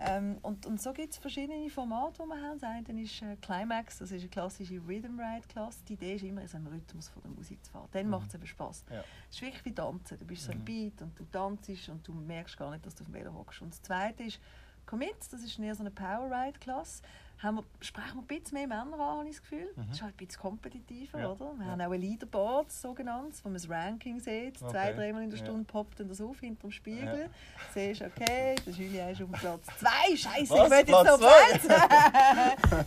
Ähm, 0.00 0.38
und, 0.42 0.64
und 0.66 0.80
so 0.80 0.92
gibt 0.92 1.12
es 1.12 1.18
verschiedene 1.18 1.68
Formate, 1.70 2.22
die 2.22 2.28
wir 2.28 2.40
haben. 2.40 2.58
Das 2.60 2.70
eine 2.70 3.02
ist 3.02 3.20
äh, 3.20 3.36
Climax, 3.36 3.98
das 3.98 4.12
ist 4.12 4.20
eine 4.20 4.28
klassische 4.28 4.74
Rhythm 4.86 5.18
Ride 5.18 5.46
Klasse. 5.48 5.80
Die 5.88 5.94
Idee 5.94 6.14
ist 6.14 6.22
immer, 6.22 6.42
in 6.42 6.48
so 6.48 6.56
einem 6.56 6.68
Rhythmus 6.68 7.08
von 7.08 7.20
der 7.22 7.32
Musik 7.32 7.64
zu 7.64 7.72
fahren. 7.72 7.88
Dann 7.92 8.04
Mhm. 8.04 8.10
macht 8.10 8.28
es 8.28 8.34
eben 8.36 8.46
Spass. 8.46 8.84
Ja. 8.90 9.02
Es 9.28 9.36
ist 9.36 9.42
wirklich 9.42 9.64
wie 9.64 9.72
Tanzen. 9.74 10.18
Du 10.18 10.24
bist 10.24 10.44
so 10.44 10.52
im 10.52 10.58
Mhm. 10.58 10.64
Beat 10.64 11.02
und 11.02 11.18
du 11.18 11.24
tanzt 11.24 11.88
und 11.88 12.06
du 12.06 12.12
merkst 12.12 12.56
gar 12.56 12.70
nicht, 12.70 12.86
dass 12.86 12.94
du 12.94 13.02
auf 13.02 13.08
dem 13.10 13.14
Velo 13.14 13.34
hockst. 13.34 13.60
Und 13.60 13.72
das 13.72 13.82
zweite 13.82 14.22
ist 14.22 14.38
Commit, 14.86 15.16
das 15.32 15.42
ist 15.42 15.58
eher 15.58 15.74
so 15.74 15.80
eine 15.82 15.90
Power 15.90 16.30
Ride 16.30 16.58
Klasse. 16.60 17.02
Haben 17.40 17.58
wir, 17.58 17.64
sprechen 17.80 18.14
wir 18.16 18.22
ein 18.22 18.26
bisschen 18.26 18.58
mehr 18.58 18.66
Männer 18.66 18.94
an, 18.98 19.18
habe 19.18 19.28
ich 19.28 19.36
das 19.36 19.42
Gefühl. 19.42 19.68
Mhm. 19.76 19.82
Das 19.86 19.96
ist 19.96 20.02
halt 20.02 20.14
ein 20.14 20.26
bisschen 20.26 20.42
kompetitiver, 20.42 21.20
Ja. 21.20 21.30
oder? 21.30 21.52
Wir 21.56 21.66
Ja. 21.66 21.70
haben 21.72 21.80
auch 21.82 21.92
ein 21.92 22.00
Leaderboard, 22.00 22.72
sogenanntes, 22.72 23.44
wo 23.44 23.48
man 23.48 23.54
das 23.54 23.70
Ranking 23.70 24.18
sieht. 24.18 24.60
Okay. 24.60 24.70
Zwei, 24.72 24.92
dreimal 24.92 25.22
in 25.22 25.30
der 25.30 25.38
Ja. 25.38 25.44
Stunde 25.44 25.64
poppt 25.64 26.00
dann 26.00 26.08
das 26.08 26.20
auf 26.20 26.40
hinter 26.40 26.62
dem 26.62 26.72
Spiegel. 26.72 27.30
Ja. 27.30 27.72
Siehst, 27.74 28.02
okay, 28.02 28.56
der 28.66 28.72
Julien 28.72 29.08
ist 29.10 29.22
auf 29.22 29.30
dem 29.30 29.38
Platz 29.38 29.66
2. 29.78 30.16
Scheiße, 30.16 30.50
Was? 30.52 30.64
ich 30.64 30.70
will 30.70 30.78
jetzt 30.78 30.86
Platz 30.88 31.06
noch 31.06 31.18
zwei? 31.18 31.58
Platz. 31.58 32.86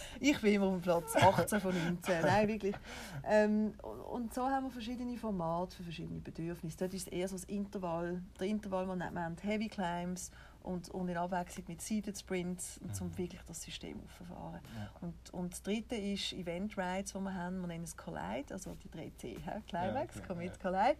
ich 0.20 0.40
bin 0.40 0.54
immer 0.54 0.66
auf 0.66 0.72
dem 0.74 0.82
Platz 0.82 1.16
18 1.16 1.60
von 1.60 1.74
19. 1.74 2.22
Nein, 2.22 2.48
wirklich. 2.48 2.76
Ähm, 3.24 3.74
und 4.10 4.32
so 4.32 4.48
haben 4.48 4.64
wir 4.64 4.70
verschiedene 4.70 5.16
Formate 5.18 5.76
für 5.76 5.82
verschiedene 5.82 6.20
Bedürfnisse. 6.20 6.78
Dort 6.78 6.94
ist 6.94 7.06
es 7.06 7.12
eher 7.12 7.28
so 7.28 7.36
das 7.36 7.44
Intervall, 7.44 8.22
der 8.38 8.46
Intervall, 8.46 8.86
man 8.86 8.98
nennt 8.98 9.44
Heavy 9.44 9.68
Climbs 9.68 10.30
und, 10.62 10.88
und 10.90 11.08
in 11.08 11.16
Abwechslung 11.16 11.64
mit 11.68 11.80
Seated 11.82 12.18
Sprints, 12.18 12.78
um 13.00 13.08
Mhm. 13.08 13.18
wirklich 13.18 13.40
das 13.46 13.62
System 13.62 14.00
aufzufahren. 14.04 14.60
Ja. 14.76 14.90
Und, 15.00 15.30
und 15.32 15.52
das 15.52 15.62
dritte 15.62 15.96
ist 15.96 16.32
Event 16.32 16.76
Rides, 16.76 17.12
die 17.12 17.18
wir 17.20 17.34
haben. 17.34 17.60
Wir 17.60 17.66
nennen 17.68 17.84
es 17.84 17.96
Collide, 17.96 18.52
also 18.52 18.74
die 18.74 18.88
3C. 18.88 19.38
hä? 19.44 19.62
Climax, 19.68 20.16
okay, 20.16 20.26
Commit, 20.26 20.52
ja. 20.52 20.70
Collide. 20.70 20.96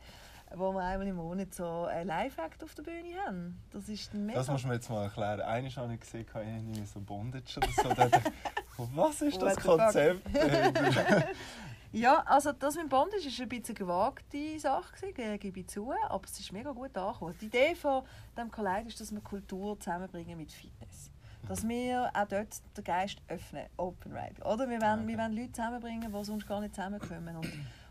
Wo 0.52 0.72
wir 0.72 0.80
einmal 0.82 1.06
im 1.06 1.14
Monat 1.14 1.54
so 1.54 1.84
ein 1.84 2.08
Live-Act 2.08 2.64
auf 2.64 2.74
der 2.74 2.82
Bühne 2.82 3.14
haben. 3.24 3.60
Das 3.70 3.88
ist 3.88 4.12
mega... 4.14 4.36
Das 4.36 4.48
musst 4.48 4.64
du 4.64 4.68
mir 4.68 4.74
jetzt 4.74 4.90
mal 4.90 5.04
erklären. 5.04 5.40
Einmal 5.42 5.70
habe 5.76 5.94
ich 5.94 6.00
gesehen, 6.00 6.26
ich 6.28 6.34
irgendwie 6.34 6.84
so 6.86 7.00
Bondage 7.00 7.58
oder 7.58 8.08
so. 8.08 8.18
Was 8.96 9.22
ist 9.22 9.40
das 9.40 9.54
the 9.54 9.60
fuck? 9.60 9.78
Konzept? 9.78 10.26
Ja, 11.92 12.22
also 12.26 12.52
das 12.52 12.76
mit 12.76 12.84
dem 12.84 12.88
Bondage 12.88 13.24
war 13.24 13.42
ein 13.42 13.48
bisschen 13.48 13.64
eine 13.66 13.74
gewagte 13.74 14.58
Sache, 14.60 15.12
gebe 15.12 15.60
ich 15.60 15.66
zu, 15.66 15.92
aber 16.08 16.24
es 16.24 16.38
ist 16.38 16.52
mega 16.52 16.70
gut 16.70 16.96
angekommen. 16.96 17.34
Die 17.40 17.46
Idee 17.46 17.74
von 17.74 18.04
diesem 18.36 18.50
Collide 18.50 18.86
ist, 18.86 19.00
dass 19.00 19.12
wir 19.12 19.20
Kultur 19.20 19.78
zusammenbringen 19.80 20.36
mit 20.36 20.52
Fitness. 20.52 21.10
Dass 21.48 21.66
wir 21.66 22.10
auch 22.14 22.28
dort 22.28 22.60
den 22.76 22.84
Geist 22.84 23.20
öffnen, 23.26 23.66
Open 23.76 24.12
Ride. 24.12 24.40
Oder? 24.44 24.68
Wir 24.68 24.80
wollen, 24.80 25.08
wir 25.08 25.18
wollen 25.18 25.32
Leute 25.32 25.52
zusammenbringen, 25.52 26.12
die 26.12 26.24
sonst 26.24 26.46
gar 26.46 26.60
nicht 26.60 26.74
zusammenkommen. 26.76 27.36
Und, 27.36 27.50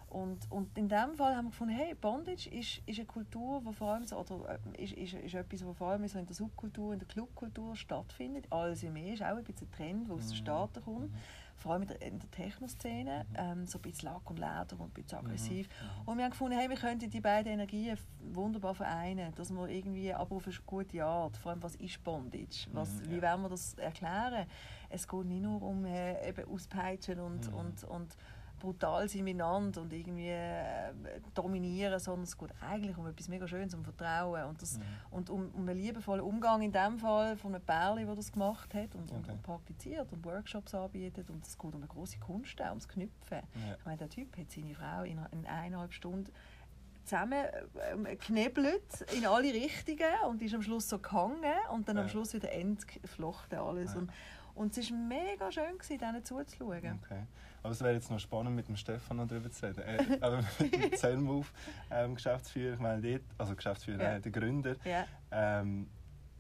und, 0.10 0.52
und 0.52 0.78
in 0.78 0.88
diesem 0.88 1.16
Fall 1.16 1.36
haben 1.36 1.48
wir 1.48 1.52
gefunden, 1.52 1.74
hey, 1.76 1.94
Bondage 1.94 2.50
ist, 2.50 2.82
ist 2.86 3.00
eine 3.00 3.06
Kultur, 3.06 3.62
die 3.68 3.74
vor 3.74 3.94
allem 3.94 4.06
so, 4.06 4.18
oder 4.18 4.60
äh, 4.78 4.84
ist, 4.84 4.94
ist, 4.94 5.14
ist 5.14 5.34
etwas, 5.36 5.66
was 5.66 5.78
vor 5.78 5.90
allem 5.90 6.08
so 6.08 6.20
in 6.20 6.26
der 6.26 6.36
Subkultur, 6.36 6.94
in 6.94 7.00
der 7.00 7.08
Clubkultur 7.08 7.76
stattfindet. 7.76 8.46
Alles 8.50 8.82
im 8.84 8.94
mehr 8.94 9.14
ist 9.14 9.24
auch 9.24 9.36
ein 9.36 9.44
bisschen 9.44 9.68
ein 9.68 9.72
Trend, 9.72 10.08
der 10.08 10.16
aus 10.16 10.28
den 10.28 10.30
Mhm. 10.30 10.36
Staaten 10.36 10.84
kommt 10.84 11.12
vor 11.60 11.74
allem 11.74 11.82
in 11.84 11.88
der, 11.90 12.02
in 12.02 12.20
der 12.20 12.32
Techno-Szene, 12.32 13.26
ähm, 13.36 13.68
so 13.68 13.78
ein 13.78 13.82
bisschen 13.82 14.10
Lack 14.10 14.30
und 14.30 14.38
Leder 14.38 14.66
und 14.78 14.82
ein 14.82 14.90
bisschen 14.92 15.20
aggressiv. 15.20 15.68
Und 16.06 16.18
wir 16.18 16.24
haben 16.24 16.32
gefunden, 16.32 16.58
hey, 16.58 16.70
wir 16.70 16.78
könnten 16.78 17.10
die 17.10 17.22
beiden 17.22 17.52
Energien 17.54 17.98
wunderbar 18.34 18.74
vereinen, 18.76 19.34
dass 19.36 19.52
wir 19.52 19.68
irgendwie, 19.68 20.14
aber 20.14 20.36
auf 20.38 20.46
eine 20.48 20.56
gute 20.66 21.04
Art, 21.04 21.38
vor 21.38 21.52
allem 21.52 21.62
was 21.64 21.76
ist 21.76 22.04
Bondage, 22.04 22.68
was, 22.74 22.90
Mhm, 23.02 23.10
wie 23.12 23.18
ja. 23.18 23.32
wollen 23.34 23.42
wir 23.44 23.50
das 23.50 23.74
erklären? 23.76 24.46
Es 24.90 25.08
geht 25.08 25.26
nicht 25.26 25.42
nur 25.44 25.62
um 25.62 25.86
äh, 25.86 26.28
eben 26.30 26.50
Auspeitschen 26.50 27.20
und, 27.20 27.48
Mhm. 27.52 27.54
und, 27.58 27.84
und 27.84 28.16
brutal 28.60 29.08
sein 29.10 29.24
miteinander 29.24 29.82
und 29.82 29.92
irgendwie 29.94 30.30
äh, 30.30 30.92
dominieren, 31.34 32.00
sondern 32.00 32.24
es 32.24 32.38
geht 32.38 32.50
eigentlich 32.62 32.98
um 32.98 33.08
etwas 33.08 33.28
mega 33.28 33.48
Schönes, 33.48 33.74
um 33.74 33.84
Vertrauen 33.84 34.44
und, 34.46 34.62
das, 34.62 34.78
Mhm. 34.78 34.84
und 35.12 35.30
um, 35.30 35.50
um 35.56 35.68
einen 35.68 35.78
liebevollen 35.78 36.22
Umgang 36.24 36.62
in 36.62 36.72
dem 36.72 37.00
Fall 37.00 37.36
von 37.38 37.56
einem 37.56 37.64
Pärli, 37.64 38.06
der 38.06 38.16
das 38.16 38.32
gemacht 38.32 38.74
hat 38.74 38.94
und, 38.96 39.12
und, 39.12 39.20
Okay. 39.24 39.32
und 39.32 39.44
praktiziert 39.44 40.12
und 40.12 40.24
Workshops 40.26 40.74
anbietet 40.76 41.30
und 41.30 41.46
es 41.46 41.58
geht 41.58 41.74
um 41.74 41.76
eine 41.82 41.88
große 41.88 42.20
Kunst, 42.20 42.62
auch 42.62 42.70
ums 42.70 42.88
Knüpfen. 42.88 43.40
Ja. 43.68 43.76
Ich 43.78 43.86
meine, 43.86 43.98
der 43.98 44.10
Typ 44.10 44.38
hat 44.38 44.52
seine 44.52 44.74
Frau 44.76 45.04
in, 45.04 45.20
in 45.32 45.46
eineinhalb 45.46 45.94
Stunden 45.94 46.32
zusammen 47.06 47.46
ähm, 47.92 48.04
geknebelt 48.04 49.02
in 49.18 49.26
alle 49.26 49.52
Richtungen 49.54 50.06
und 50.28 50.42
ist 50.44 50.54
am 50.54 50.62
Schluss 50.62 50.88
so 50.90 51.00
gehangen 51.00 51.42
und 51.72 51.88
dann 51.90 51.98
am 51.98 52.04
Ja. 52.06 52.10
Schluss 52.10 52.34
wieder 52.34 52.52
entflochten 52.52 53.58
alles. 53.58 53.94
Ja. 53.94 54.00
Und, 54.00 54.12
und 54.56 54.78
es 54.78 54.92
war 54.92 54.98
mega 54.98 55.52
schön, 55.52 55.78
gewesen, 55.78 55.98
denen 55.98 56.24
zuzuschauen. 56.24 57.00
Okay. 57.04 57.24
Aber 57.62 57.72
es 57.72 57.82
wäre 57.82 57.94
jetzt 57.94 58.10
noch 58.10 58.20
spannend, 58.20 58.56
mit 58.56 58.68
dem 58.68 58.76
Stefan 58.78 59.18
noch 59.18 59.28
darüber 59.28 59.52
zu 59.52 59.66
reden. 59.68 59.82
Äh, 59.82 60.18
aber 60.22 60.44
mit 60.60 60.74
dem 60.74 60.94
Zen-Move, 60.96 61.48
ähm, 61.92 62.16
Geschäftsführer, 62.16 62.74
ich 62.76 62.80
meine, 62.80 63.02
dort, 63.02 63.22
also 63.38 63.56
Geschäftsführer, 63.56 64.02
Ja. 64.04 64.16
äh, 64.16 64.22
der 64.22 64.32
Gründer, 64.32 64.76
Ja. 64.86 65.06
ähm, 65.32 65.90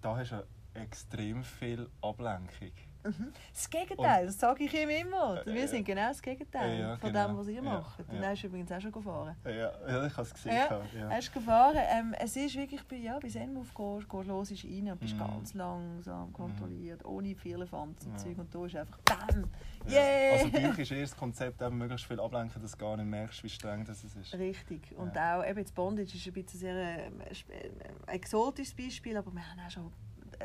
da 0.02 0.16
hast 0.16 0.32
du 0.32 0.46
extrem 0.76 1.44
viel 1.44 1.90
Ablenkung. 2.02 2.72
Mhm. 3.04 3.32
Das 3.54 3.70
Gegenteil, 3.70 4.26
das 4.26 4.38
sage 4.40 4.64
ich 4.66 4.74
ihm 4.74 4.90
immer. 4.90 5.42
Äh, 5.42 5.54
Wir 5.54 5.62
ja. 5.62 5.68
sind 5.68 5.86
genau 5.86 6.08
das 6.10 6.22
Gegenteil 6.22 6.80
Ja, 6.80 6.98
von 6.98 7.12
genau. 7.14 7.28
dem, 7.28 7.38
was 7.38 7.48
ihr 7.48 7.54
Ja, 7.56 7.62
macht. 7.62 8.00
Und 8.00 8.16
ja. 8.16 8.22
er 8.24 8.34
ist 8.34 8.44
übrigens 8.44 8.72
auch 8.72 8.82
schon 8.82 8.92
gefahren. 8.92 9.36
Äh, 9.46 9.58
Ja, 9.58 9.72
ja 9.88 10.06
ich 10.06 10.14
habe 10.14 10.22
es 10.24 10.34
gesehen. 10.34 10.54
Ja, 10.54 10.82
Ja. 10.98 11.10
Er 11.10 11.20
ist 11.20 11.34
gefahren. 11.34 11.78
Ähm, 11.78 12.16
es 12.20 12.36
ist 12.36 12.56
wirklich 12.56 12.84
bei, 12.88 12.98
ja, 12.98 13.18
bei 13.20 13.30
Zenmove 13.30 13.72
gehst, 13.74 14.10
gehst 14.10 14.28
los 14.28 14.52
ist 14.52 14.66
rein 14.66 14.92
und 14.92 15.00
bist 15.00 15.14
Mhm. 15.16 15.20
ganz 15.20 15.54
langsam 15.54 16.34
kontrolliert, 16.34 17.06
ohne 17.06 17.36
Firlefanz 17.36 18.06
und 18.06 18.12
Ja. 18.12 18.18
Zeug. 18.18 18.38
Und 18.38 18.54
da 18.54 18.66
ist 18.66 18.76
einfach 18.76 18.98
BAM! 19.06 19.46
Ja. 19.88 19.94
Yeah! 20.02 20.34
Also 20.34 20.50
bei 20.52 20.70
euch 20.70 20.80
ist 20.80 20.92
eher 20.92 21.02
das 21.02 21.16
Konzept, 21.16 21.62
eben 21.62 21.78
möglichst 21.78 22.06
viel 22.06 22.20
ablenken, 22.20 22.62
dass 22.62 22.72
du 22.72 22.78
gar 22.78 22.98
nicht 22.98 23.06
merkst, 23.06 23.44
wie 23.44 23.50
streng 23.50 23.86
das 23.86 24.04
ist. 24.04 24.34
Richtig. 24.34 24.94
Und 24.98 25.16
Ja. 25.16 25.40
auch 25.40 25.46
eben 25.46 25.62
das 25.64 25.72
Bondage 25.72 26.16
ist 26.16 26.28
ein 26.28 26.34
bisschen 26.34 26.60
sehr 26.60 27.06
ähm, 27.06 27.22
sp- 27.32 27.54
äh, 27.54 27.70
exotisches 28.08 28.76
Beispiel, 28.76 29.16
aber 29.16 29.32
wir 29.32 29.42
haben 29.50 29.60
auch 29.66 29.72
schon 29.72 29.92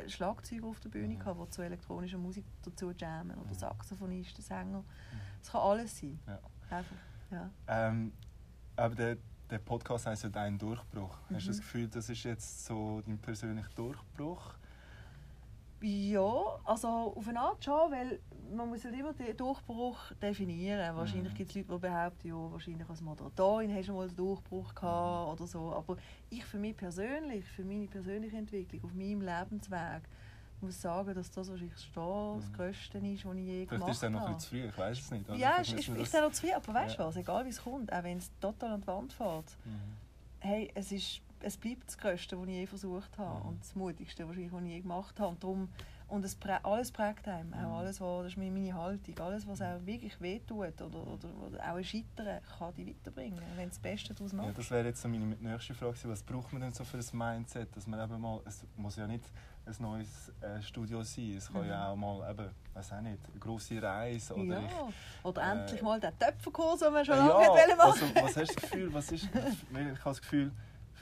Schlagzeuger 0.08 0.66
auf 0.66 0.80
der 0.80 0.88
Bühne, 0.88 1.16
gehabt, 1.16 1.40
der 1.40 1.50
zu 1.50 1.62
elektronischer 1.62 2.18
Musik 2.18 2.44
dazu 2.62 2.90
jammen 2.92 3.36
oder 3.38 3.54
Saxophonisten, 3.54 4.42
Sänger. 4.42 4.84
Es 5.42 5.50
kann 5.50 5.60
alles 5.60 5.98
sein. 5.98 6.18
Ja. 6.26 6.38
Einfach, 6.70 6.96
ja. 7.30 7.50
Ähm, 7.68 8.12
aber 8.76 8.94
der, 8.94 9.16
der 9.50 9.58
Podcast 9.58 10.06
heisst 10.06 10.24
ja 10.24 10.28
«Dein 10.30 10.58
Durchbruch». 10.58 11.16
Hast 11.22 11.28
du 11.30 11.34
Mhm. 11.34 11.46
das 11.48 11.58
Gefühl, 11.58 11.88
das 11.88 12.08
ist 12.08 12.22
jetzt 12.24 12.64
so 12.66 13.00
dein 13.02 13.18
persönlicher 13.18 13.70
Durchbruch? 13.76 14.54
Ja, 15.86 16.58
also 16.64 16.88
auf 17.14 17.28
eine 17.28 17.38
Art 17.40 17.62
schon, 17.62 17.92
weil 17.92 18.18
man 18.50 18.70
muss 18.70 18.84
halt 18.84 18.94
immer 18.98 19.12
den 19.12 19.36
Durchbruch 19.36 19.98
definieren. 20.22 20.96
Wahrscheinlich 20.96 21.32
Mhm. 21.34 21.36
gibt 21.36 21.50
es 21.50 21.56
Leute, 21.56 21.68
die 21.72 21.78
behaupten, 21.78 22.28
ja, 22.28 22.34
wahrscheinlich 22.52 22.88
als 22.88 23.02
Moderatorin 23.02 23.74
hast 23.74 23.88
du 23.88 23.92
mal 23.92 24.06
einen 24.06 24.16
Durchbruch 24.16 24.74
gehabt 24.74 25.26
Mhm. 25.26 25.32
oder 25.32 25.46
so. 25.46 25.72
Aber 25.74 25.96
ich 26.30 26.42
für 26.44 26.58
mich 26.58 26.74
persönlich, 26.74 27.44
für 27.44 27.64
meine 27.64 27.86
persönliche 27.86 28.36
Entwicklung, 28.38 28.82
auf 28.82 28.94
meinem 28.94 29.20
Lebensweg, 29.20 30.08
muss 30.62 30.80
sagen, 30.80 31.14
dass 31.14 31.30
das 31.30 31.50
wahrscheinlich 31.50 31.74
das 31.74 31.84
Mhm. 31.94 32.52
Größte 32.56 32.98
ist, 32.98 33.24
was 33.26 33.36
ich 33.36 33.44
je 33.44 33.66
Vielleicht 33.66 33.68
gemacht 33.68 33.90
ist 33.90 34.02
es 34.02 34.10
noch 34.10 34.20
ein 34.22 34.26
habe. 34.28 34.38
zu 34.38 34.48
früh, 34.48 34.64
ich 34.66 34.78
weiß 34.78 34.98
es 35.00 35.10
nicht. 35.10 35.28
oder? 35.28 35.38
Ja, 35.38 35.52
Vielleicht 35.62 35.72
ist, 35.74 35.88
ist, 35.88 35.98
ist 36.00 36.14
noch 36.14 36.32
zu 36.32 36.40
viel, 36.46 36.54
aber 36.54 36.72
weißt 36.72 36.98
du 36.98 37.02
Ja. 37.02 37.08
was, 37.08 37.16
egal 37.16 37.44
wie 37.44 37.50
es 37.50 37.62
kommt, 37.62 37.92
auch 37.92 38.02
wenn 38.02 38.16
es 38.16 38.30
total 38.40 38.72
an 38.72 38.80
die 38.80 38.86
Wand 38.86 39.12
fährt, 39.12 39.54
Mhm. 39.64 39.80
hey, 40.40 40.70
es, 40.74 40.92
ist, 40.92 41.20
es 41.44 41.56
bleibt 41.56 41.86
das 41.86 41.98
Größte, 41.98 42.38
was 42.40 42.46
ich 42.48 42.54
je 42.54 42.66
versucht 42.66 43.18
habe 43.18 43.40
Mhm. 43.42 43.48
und 43.48 43.60
das 43.60 43.74
Mutigste, 43.74 44.26
wahrscheinlich, 44.26 44.52
was 44.52 44.62
ich 44.62 44.68
je 44.70 44.80
gemacht 44.80 45.18
habe. 45.20 45.28
Und, 45.30 45.42
darum, 45.42 45.68
und 46.08 46.24
es 46.24 46.34
prä 46.34 46.58
alles 46.62 46.90
prägt 46.90 47.26
einem, 47.28 47.48
Mhm. 47.50 47.54
auch 47.66 47.78
alles, 47.78 48.00
was, 48.00 48.22
das 48.24 48.32
ist 48.32 48.36
meine 48.38 48.74
Haltung, 48.74 49.18
alles, 49.20 49.46
was 49.46 49.60
auch 49.62 49.84
wirklich 49.84 50.20
wehtut 50.20 50.80
oder, 50.80 51.06
oder, 51.06 51.28
oder 51.46 51.58
auch 51.60 51.76
ein 51.76 51.84
Scheitern, 51.84 52.40
kann 52.58 52.74
dich 52.74 52.88
weiterbringen, 52.88 53.40
wenn 53.56 53.64
du 53.64 53.68
das 53.70 53.78
Beste 53.78 54.14
daraus 54.14 54.32
Ja, 54.32 54.38
machst. 54.42 54.58
das 54.58 54.70
wäre 54.70 54.86
jetzt 54.86 55.02
so 55.02 55.08
meine 55.08 55.26
nächste 55.26 55.74
Frage. 55.74 55.96
Was 56.04 56.22
braucht 56.22 56.52
man 56.52 56.62
denn 56.62 56.72
so 56.72 56.84
für 56.84 56.98
ein 56.98 57.04
Mindset? 57.12 57.74
Dass 57.76 57.86
man 57.86 58.00
eben 58.02 58.20
mal, 58.20 58.40
es 58.46 58.64
muss 58.76 58.96
ja 58.96 59.06
nicht 59.06 59.24
ein 59.66 59.74
neues 59.78 60.32
äh, 60.40 60.60
Studio 60.62 61.02
sein. 61.02 61.36
Es 61.36 61.50
kann 61.50 61.62
Mhm. 61.64 61.68
ja 61.70 61.88
auch 61.90 61.96
mal 61.96 62.30
eben, 62.30 62.50
weiß 62.74 62.92
auch 62.92 63.00
nicht, 63.00 63.18
eine 63.30 63.38
grosse 63.40 63.80
Reise 63.82 64.34
oder 64.34 64.60
ja. 64.60 64.66
ich, 64.66 65.24
oder 65.24 65.42
äh, 65.42 65.50
endlich 65.52 65.82
mal 65.82 65.98
den 66.00 66.18
Töpferkurs, 66.18 66.80
den 66.80 66.92
man 66.92 67.04
schon 67.04 67.16
Ja, 67.16 67.26
lange 67.28 67.48
wollte 67.56 67.76
machen 67.76 67.90
also, 67.90 68.14
was 68.16 68.36
hast 68.36 68.36
du 68.36 68.40
das 68.44 68.56
Gefühl, 68.56 68.92
was 68.94 69.12
ist, 69.12 69.24
ich 69.70 69.76
habe 69.76 69.98
das 70.04 70.20
Gefühl, 70.20 70.52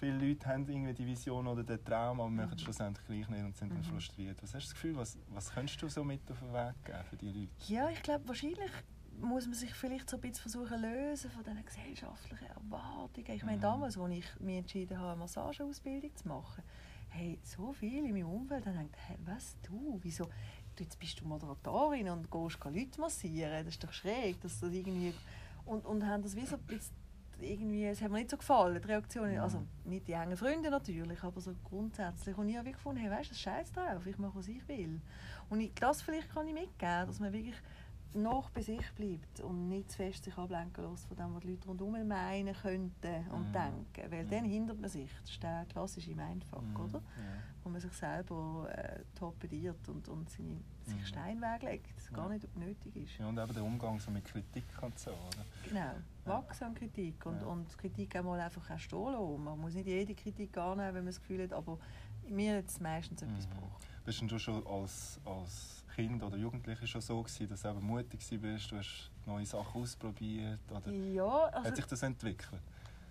viele 0.03 0.19
Leute 0.29 0.47
haben 0.49 0.69
irgendwie 0.69 0.93
die 0.95 1.07
Vision 1.07 1.47
oder 1.47 1.63
den 1.63 1.85
Traum, 1.85 2.21
aber 2.21 2.29
machen 2.31 2.55
es 2.57 2.63
schlussendlich 2.63 3.07
gleich 3.07 3.29
nicht 3.29 3.45
und 3.45 3.57
sind 3.57 3.71
dann 3.71 3.79
Mhm. 3.79 3.85
frustriert. 3.85 4.43
Was 4.43 4.53
hast 4.55 4.65
du 4.65 4.69
das 4.69 4.75
Gefühl, 4.75 4.97
was, 4.97 5.17
was 5.29 5.53
könntest 5.53 5.81
du 5.81 5.89
so 5.89 6.03
mit 6.03 6.29
auf 6.31 6.39
den 6.41 6.53
Weg 6.53 6.75
geben 6.85 7.05
für 7.09 7.17
die 7.17 7.31
Leute? 7.31 7.73
Ja, 7.73 7.89
ich 7.89 8.03
glaube, 8.03 8.27
wahrscheinlich 8.27 8.71
muss 9.21 9.45
man 9.47 9.55
sich 9.55 9.73
vielleicht 9.75 10.11
so 10.11 10.17
ein 10.17 10.21
bisschen 10.23 10.51
versuchen 10.51 10.81
lösen 10.81 11.31
von 11.31 11.45
diesen 11.45 11.65
gesellschaftlichen 11.65 12.47
Erwartungen. 12.47 13.31
Ich 13.31 13.45
meine, 13.45 13.59
Mhm. 13.59 13.63
damals, 13.63 13.97
als 13.97 14.13
ich 14.13 14.41
mich 14.41 14.57
entschieden 14.59 14.99
habe, 14.99 15.11
eine 15.13 15.21
Massageausbildung 15.21 16.17
zu 16.17 16.27
machen, 16.29 16.65
hey, 17.11 17.39
so 17.45 17.73
viele 17.73 17.99
in 18.09 18.13
meinem 18.15 18.29
Umfeld 18.29 18.67
haben 18.67 18.75
gedacht, 18.75 18.97
hey, 19.07 19.19
was 19.25 19.57
du, 19.63 19.99
wieso, 20.03 20.25
du, 20.77 20.83
jetzt 20.83 20.99
bist 20.99 21.21
du 21.21 21.27
Moderatorin 21.29 22.09
und 22.09 22.29
gehst 22.31 22.61
geh 22.61 22.71
Leute 22.71 23.01
massieren, 23.01 23.65
das 23.65 23.75
ist 23.75 23.85
doch 23.85 23.93
schräg, 23.93 24.41
dass 24.41 24.59
das 24.59 24.73
irgendwie... 24.73 25.15
Und, 25.65 25.85
und 25.87 26.05
haben 26.05 26.23
das 26.25 26.35
wie 26.35 26.45
so 26.45 26.57
ein 26.57 26.63
bisschen 26.63 26.97
irgendwie, 27.41 27.87
es 27.87 28.01
hat 28.01 28.11
mir 28.11 28.19
nicht 28.19 28.31
so 28.31 28.37
gefallen, 28.37 28.81
die 28.81 28.87
Reaktionen, 28.89 29.35
Mhm. 29.35 29.41
also 29.41 29.63
nicht 29.85 30.07
die 30.09 30.13
engen 30.13 30.37
Freunde 30.37 30.71
natürlich, 30.71 31.23
aber 31.23 31.41
so 31.41 31.53
grundsätzlich. 31.65 32.37
Und 32.37 32.49
ich 32.49 32.57
habe 32.57 32.71
gefunden, 32.73 33.01
hey, 33.01 33.11
weißt 33.11 33.31
du, 33.31 33.35
scheiß 33.35 33.73
drauf, 33.73 34.07
ich 34.07 34.19
mache, 34.19 34.37
was 34.37 34.49
ich 34.49 34.67
will. 34.69 35.01
Und 35.51 35.61
ich, 35.61 35.73
das 35.75 36.03
vielleicht 36.03 36.31
kann 36.33 36.47
ich 36.47 36.55
mitgeben, 36.55 37.07
dass 37.07 37.19
man 37.21 37.33
wirklich 37.33 37.57
noch 38.15 38.51
bei 38.51 38.61
sich 38.61 38.93
bleibt 38.95 39.41
und 39.41 39.71
nicht 39.71 39.91
zu 39.91 39.97
fest 39.97 40.25
sich 40.25 40.37
ablenken 40.37 40.85
lässt 40.91 41.07
von 41.07 41.17
dem, 41.17 41.35
was 41.35 41.41
die 41.43 41.49
Leute 41.53 41.67
rundherum 41.67 42.07
meinen 42.07 42.55
könnten 42.55 43.27
und 43.31 43.49
Mhm. 43.49 43.53
denken. 43.53 44.11
Weil 44.13 44.25
Mhm. 44.25 44.31
dann 44.31 44.45
hindert 44.45 44.81
man 44.81 44.91
sich. 44.91 45.11
Das 45.23 45.31
ist 45.31 45.43
der 45.43 45.65
klassische 45.71 46.15
Mindfuck, 46.15 46.63
Mhm. 46.63 46.77
oder? 46.77 46.99
Ja. 46.99 47.03
Wo 47.65 47.71
man 47.71 47.81
sich 47.81 47.93
selber 47.95 48.69
äh, 48.77 49.01
torpediert 49.19 49.89
und, 49.89 50.09
und 50.09 50.29
seine, 50.29 50.61
sich 50.87 51.01
Mhm. 51.01 51.07
Stein 51.07 51.41
weglegt, 51.41 51.87
das 51.97 52.13
gar 52.13 52.29
nicht 52.29 52.57
nötig 52.57 52.97
ist. 52.97 53.19
ja, 53.19 53.27
und 53.27 53.39
eben 53.39 53.53
der 53.55 53.63
Umgang 53.65 53.99
so 54.01 54.11
mit 54.11 54.25
Kritik 54.25 54.65
und 54.81 54.99
so, 54.99 55.11
oder? 55.11 55.45
Genau, 55.63 55.95
wachsam 56.25 56.75
Kritik 56.75 57.25
und, 57.27 57.43
und 57.43 57.79
Kritik 57.79 58.17
auch 58.17 58.23
mal 58.25 58.41
einfach 58.41 58.69
auch 58.71 58.79
stehen 58.79 59.13
lassen. 59.13 59.45
Man 59.45 59.61
muss 59.61 59.75
nicht 59.75 59.87
jede 59.87 60.15
Kritik 60.15 60.57
annehmen, 60.59 60.89
wenn 60.95 61.05
man 61.05 61.07
das 61.07 61.21
Gefühl 61.21 61.43
hat, 61.45 61.53
aber 61.53 61.79
mir 62.29 62.59
hat 62.59 62.67
es 62.69 62.81
meistens 62.81 63.23
etwas 63.23 63.47
Mhm. 63.47 63.51
gebraucht. 63.51 63.87
Bist 64.05 64.21
denn 64.21 64.29
du 64.29 64.39
schon 64.39 64.67
als, 64.67 65.21
als 65.25 65.85
Kind 65.95 66.23
oder 66.23 66.37
Jugendliche 66.37 66.87
schon 66.87 67.01
so 67.01 67.23
gewesen, 67.23 67.49
dass 67.49 67.63
du 67.63 67.69
eben 67.69 67.85
mutig 67.85 68.21
warst, 68.43 68.71
du 68.73 68.77
hast 68.79 69.11
neue 69.27 69.47
Sachen 69.47 69.81
ausprobiert 69.83 70.59
oder 70.71 70.91
Ja, 70.91 71.45
also 71.47 71.69
hat 71.69 71.77
sich 71.77 71.87
das 71.87 72.03
entwickelt? 72.03 72.61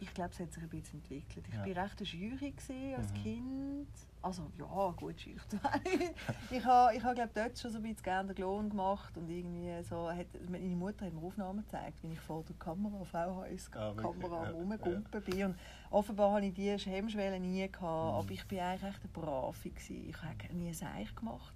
Ich 0.01 0.13
glaube, 0.13 0.31
es 0.31 0.39
hat 0.39 0.51
sich 0.51 0.63
ein 0.63 0.69
bisschen 0.69 0.99
entwickelt. 0.99 1.47
Ich 1.47 1.53
Ja. 1.53 1.59
war 1.61 1.83
recht 1.85 1.99
eine 1.99 2.07
Jury 2.09 2.51
gewesen 2.51 2.95
als 2.97 3.11
Mhm. 3.13 3.15
Kind. 3.23 3.87
Also 4.23 4.51
ja, 4.57 4.91
gut, 4.97 5.19
schüchtern. 5.19 5.59
ich 6.51 6.63
habe, 6.65 6.95
ich 6.95 7.03
habe 7.03 7.15
glaube 7.15 7.31
dort 7.33 7.57
schon 7.57 7.71
so 7.71 7.77
ein 7.77 7.83
bisschen 7.83 8.03
gerne 8.03 8.27
den 8.29 8.35
Klon 8.35 8.69
gemacht 8.69 9.17
und 9.17 9.27
irgendwie 9.29 9.83
so, 9.83 10.11
hat, 10.11 10.27
meine 10.49 10.75
Mutter 10.75 11.05
hat 11.07 11.13
mir 11.13 11.21
Aufnahmen 11.23 11.61
gezeigt, 11.63 12.03
wie 12.03 12.13
ich 12.13 12.19
vor 12.19 12.43
der 12.43 12.55
Kamera, 12.57 13.03
VHS 13.03 13.71
Ah, 13.73 13.79
Ja, 13.79 13.89
am 13.91 14.55
rumgumpen 14.55 15.21
bin 15.23 15.45
und 15.45 15.55
offenbar 15.89 16.33
hatte 16.33 16.45
ich 16.45 16.53
diese 16.53 16.89
Hemmschwelle 16.89 17.39
nie 17.39 17.67
gehabt, 17.67 17.81
Mhm. 17.81 18.19
aber 18.19 18.31
ich 18.31 18.45
bin 18.47 18.59
eigentlich 18.59 18.89
echt 18.91 19.01
eine 19.03 19.11
Brave 19.11 19.55
gewesen. 19.69 20.09
Ich 20.09 20.21
habe 20.21 20.53
nie 20.55 20.67
ein 20.67 20.73
Seich 20.75 21.15
gemacht. 21.15 21.53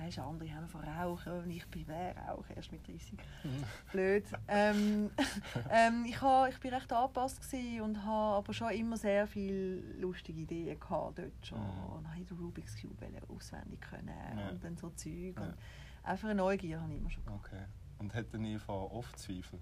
Weißt, 0.00 0.18
andere 0.18 0.54
haben 0.54 0.66
von 0.68 0.82
Rauchen 0.82 1.32
und 1.32 1.50
ich 1.50 1.66
bin 1.66 1.86
wer 1.86 2.16
Rauchen, 2.16 2.56
erst 2.56 2.72
mit 2.72 2.86
30. 2.86 3.18
Blöd. 3.92 4.24
Ähm, 4.48 5.10
ähm, 5.70 6.04
ich, 6.06 6.20
ha, 6.22 6.48
ich 6.48 6.58
bin 6.58 6.72
recht 6.72 6.90
angepasst 6.92 7.42
und 7.82 8.04
habe 8.04 8.36
aber 8.36 8.54
schon 8.54 8.70
immer 8.70 8.96
sehr 8.96 9.26
viele 9.26 9.80
lustige 10.00 10.40
Ideen 10.40 10.80
gehabt 10.80 11.18
dort 11.18 11.46
schon. 11.46 11.58
Mhm. 11.58 11.92
Und 11.92 12.08
habe 12.08 12.24
den 12.24 12.38
Rubik's 12.38 12.80
Cube 12.80 13.06
auswendig 13.28 13.80
können 13.82 14.08
Ja. 14.38 14.48
und 14.48 14.64
dann 14.64 14.76
so 14.76 14.90
Zeug. 14.90 15.34
Ja. 15.36 15.42
Und 15.42 15.54
einfach 16.02 16.28
eine 16.28 16.36
Neugier 16.36 16.80
habe 16.80 16.92
ich 16.92 16.98
immer 16.98 17.10
schon 17.10 17.24
gehabt. 17.24 17.44
Okay. 17.46 17.64
Und 17.98 18.14
er 18.32 18.38
nie 18.38 18.58
von 18.58 18.76
oft 18.90 19.18
Zweifel? 19.18 19.60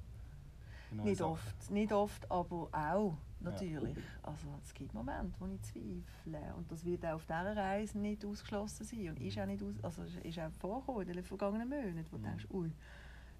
Nicht 0.92 1.18
Sachen? 1.18 1.32
oft, 1.32 1.70
nicht 1.70 1.92
oft, 1.92 2.30
aber 2.30 2.68
auch 2.72 3.16
natürlich. 3.40 3.96
Also 4.22 4.48
es 4.62 4.74
gibt 4.74 4.92
Momente, 4.94 5.32
wo 5.40 5.46
ich 5.46 5.60
zweifle 5.62 6.54
und 6.56 6.70
das 6.70 6.84
wird 6.84 7.04
auch 7.06 7.14
auf 7.14 7.24
dieser 7.26 7.56
Reise 7.56 7.98
nicht 7.98 8.24
ausgeschlossen 8.24 8.84
sein 8.84 9.08
und 9.10 9.20
ist 9.20 9.38
auch 9.38 9.46
nicht 9.46 9.62
aus, 9.62 9.74
also 9.82 10.02
es 10.02 10.16
ist 10.16 10.38
auch 10.38 10.50
vorgekommen 10.52 11.08
in 11.08 11.14
den 11.14 11.24
vergangenen 11.24 11.68
Monaten, 11.68 12.04
wo 12.10 12.16
du 12.16 12.22
Mhm. 12.22 12.26
denkst, 12.26 12.46
ui, 12.50 12.72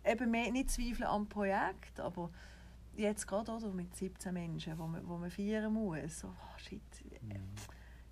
eben 0.04 0.30
mehr, 0.30 0.50
nicht 0.52 0.70
zweifeln 0.70 1.04
am 1.08 1.26
Projekt, 1.28 1.98
aber 2.00 2.30
jetzt 2.96 3.26
gerade 3.26 3.52
oder 3.52 3.70
mit 3.72 3.94
17 3.96 4.32
Menschen, 4.32 4.78
wo 4.78 4.86
man, 4.86 5.06
wo 5.08 5.16
man 5.18 5.30
feiern 5.30 5.72
muss, 5.72 6.20
so, 6.20 6.28
oh, 6.28 6.58
shit, 6.58 6.80
Mhm. 7.22 7.32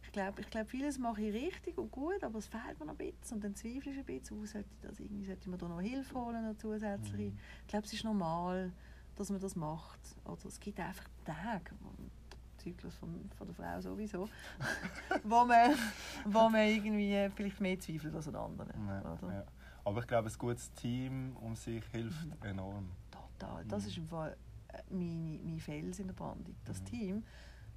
ich 0.03 0.12
glaube, 0.12 0.40
ich 0.40 0.49
glaub, 0.51 0.68
vieles 0.70 0.99
mache 0.99 1.22
ich 1.22 1.35
richtig 1.35 1.77
und 1.79 1.90
gut, 1.90 2.22
aber 2.25 2.38
es 2.38 2.46
fehlt 2.46 2.79
mir 2.81 2.87
noch 2.87 2.99
ein 2.99 3.12
bisschen 3.12 3.37
und 3.37 3.44
dann 3.44 3.55
zweifle 3.55 3.92
ich 3.92 3.99
ein 3.99 4.05
bisschen, 4.05 4.38
oh, 4.40 4.46
sollte, 4.46 4.68
ich 4.72 4.81
das 4.81 4.99
irgendwie, 5.01 5.25
sollte 5.27 5.51
man 5.51 5.59
da 5.59 5.68
noch 5.68 5.81
Hilfe 5.81 6.14
holen, 6.14 6.44
noch 6.46 6.57
zusätzliche. 6.57 7.31
Mhm. 7.33 7.38
Ich 7.62 7.66
glaube, 7.68 7.87
es 7.87 7.92
ist 7.92 8.05
normal, 8.05 8.72
dass 9.16 9.31
man 9.31 9.40
das 9.40 9.57
macht. 9.57 10.01
Oder 10.25 10.46
es 10.46 10.59
gibt 10.61 10.79
einfach 10.81 11.05
Tage, 11.27 11.71
Zyklus 12.59 12.95
von, 12.97 13.31
von 13.37 13.47
der 13.47 13.55
Frau 13.55 13.81
sowieso, 13.81 14.29
wo, 15.25 15.45
man, 15.45 15.73
wo 16.25 16.49
man 16.49 16.67
irgendwie 16.67 17.29
vielleicht 17.35 17.61
mehr 17.61 17.79
zweifelt 17.79 18.15
als 18.15 18.29
an 18.29 18.37
anderen. 18.37 18.87
Ja, 18.87 19.19
ja. 19.31 19.45
Aber 19.85 20.01
ich 20.01 20.07
glaube, 20.07 20.29
ein 20.29 20.39
gutes 20.39 20.73
Team 20.73 21.37
um 21.37 21.55
sich 21.55 21.85
hilft 21.87 22.25
Mhm. 22.27 22.47
enorm. 22.49 22.91
Total. 23.11 23.65
Das 23.67 23.83
Mhm. 23.85 23.89
ist 23.89 23.97
im 23.99 24.07
Fall 24.07 24.37
äh, 24.69 24.83
meine, 24.91 25.39
mein 25.45 25.61
Fels 25.61 25.99
in 26.01 26.09
der 26.09 26.15
Brandung. 26.15 26.57
Das 26.65 26.81
Mhm. 26.81 26.85
Team, 26.87 27.25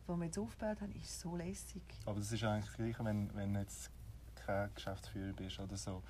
das 0.08 0.18
wir 0.18 0.26
jetzt 0.26 0.40
aufgebaut 0.40 0.82
haben, 0.82 0.92
ist 0.94 1.20
so 1.20 1.36
lässig. 1.36 1.84
Aber 2.06 2.18
das 2.20 2.32
ist 2.32 2.44
eigentlich 2.44 2.66
das 2.66 2.74
Gleiche, 2.76 3.06
wenn, 3.06 3.34
wenn 3.36 3.54
du 3.54 3.60
jetzt 3.60 3.92
kein 4.36 4.74
Geschäftsführer 4.74 5.34
bist 5.34 5.60
oder 5.60 5.78
so. 5.78 6.02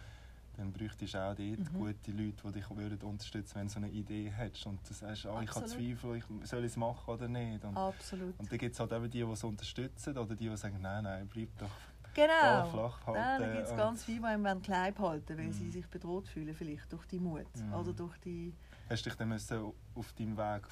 Dann 0.59 0.73
bräuchtest 0.73 1.13
du 1.13 1.17
auch 1.17 1.33
dort 1.35 1.39
Mhm. 1.39 1.73
gute 1.73 2.11
Leute, 2.11 2.43
die 2.47 2.51
dich 2.51 2.69
würden 2.69 3.01
unterstützen 3.03 3.55
wenn 3.55 3.67
du 3.67 3.73
so 3.73 3.79
eine 3.79 3.89
Idee 3.89 4.29
hättest. 4.29 4.65
Und 4.65 4.79
du 4.87 4.93
sagst, 4.93 5.25
ah, 5.25 5.41
ich 5.41 5.55
habe. 5.55 5.65
Zweifel, 5.65 6.17
ich, 6.17 6.25
soll 6.49 6.59
ich 6.59 6.71
es 6.71 6.75
machen 6.77 7.09
oder 7.13 7.27
nicht. 7.29 7.63
Und, 7.63 7.77
Absolut. 7.77 8.37
und 8.37 8.51
dann 8.51 8.57
gibt 8.57 8.73
es 8.73 8.79
halt 8.79 8.91
eben 8.91 9.09
die, 9.09 9.19
die 9.23 9.31
es 9.31 9.43
unterstützen 9.43 10.17
oder 10.17 10.35
die, 10.35 10.49
die 10.49 10.57
sagen, 10.57 10.79
nein, 10.81 11.03
nein, 11.05 11.27
bleib 11.27 11.57
doch 11.57 11.69
Genau. 12.13 12.65
Flach 12.71 13.05
halten. 13.07 13.19
Nein, 13.21 13.41
da 13.41 13.55
gibt 13.55 13.67
es 13.67 13.75
ganz 13.77 14.03
viele, 14.03 14.19
die 14.19 14.25
einem 14.25 14.61
klein 14.61 14.97
halten 14.97 15.37
weil 15.37 15.53
sie 15.53 15.65
Mhm. 15.65 15.71
sich 15.71 15.87
bedroht 15.87 16.27
fühlen, 16.27 16.53
vielleicht 16.53 16.91
durch 16.91 17.05
die 17.05 17.19
Mut 17.19 17.45
Mhm. 17.55 17.73
oder 17.73 17.93
durch 17.93 18.17
die... 18.17 18.53
Hast 18.89 19.05
du 19.05 19.09
dich 19.09 19.17
dann 19.17 19.29
müssen 19.29 19.71
auf 19.95 20.11
deinem 20.13 20.35
Weg 20.35 20.63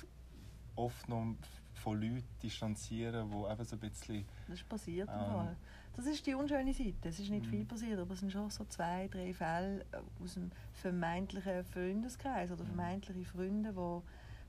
oft 0.76 1.08
noch 1.08 1.36
von 1.76 2.02
Leuten 2.02 2.26
distanzieren, 2.43 3.30
die 3.30 3.36
eben 3.52 3.63
so 3.65 3.76
ein 3.76 3.80
bisschen... 3.80 4.26
Das 4.47 4.56
ist 4.60 4.67
passiert. 4.67 5.08
Ähm. 5.10 5.32
Fall. 5.32 5.56
Das 5.98 6.06
ist 6.06 6.26
die 6.28 6.36
unschöne 6.36 6.74
Seite. 6.74 7.10
Es 7.10 7.20
ist 7.20 7.30
nicht 7.32 7.46
Mhm. 7.48 7.50
viel 7.50 7.66
passiert, 7.66 8.00
aber 8.00 8.14
es 8.14 8.20
sind 8.20 8.32
schon 8.32 8.50
so 8.52 8.64
zwei, 8.66 9.08
drei 9.08 9.34
Fälle 9.34 9.82
äh, 9.92 10.24
aus 10.24 10.38
einem 10.38 10.52
vermeintlichen 10.74 11.64
Freundeskreis 11.66 12.52
oder 12.52 12.64
Mhm. 12.64 12.68
vermeintliche 12.68 13.26
Freunde, 13.26 13.74
die 13.74 14.02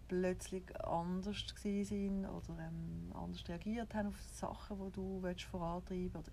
plötzlich 0.08 0.64
anders 0.84 1.44
waren 1.64 2.26
oder 2.26 2.58
ähm, 2.60 3.12
anders 3.14 3.48
reagiert 3.48 3.94
haben 3.94 4.08
auf 4.08 4.20
Sachen, 4.20 4.78
die 4.78 4.92
du 4.92 5.22
willst 5.22 5.42
vorantreiben 5.44 6.12
willst. 6.14 6.30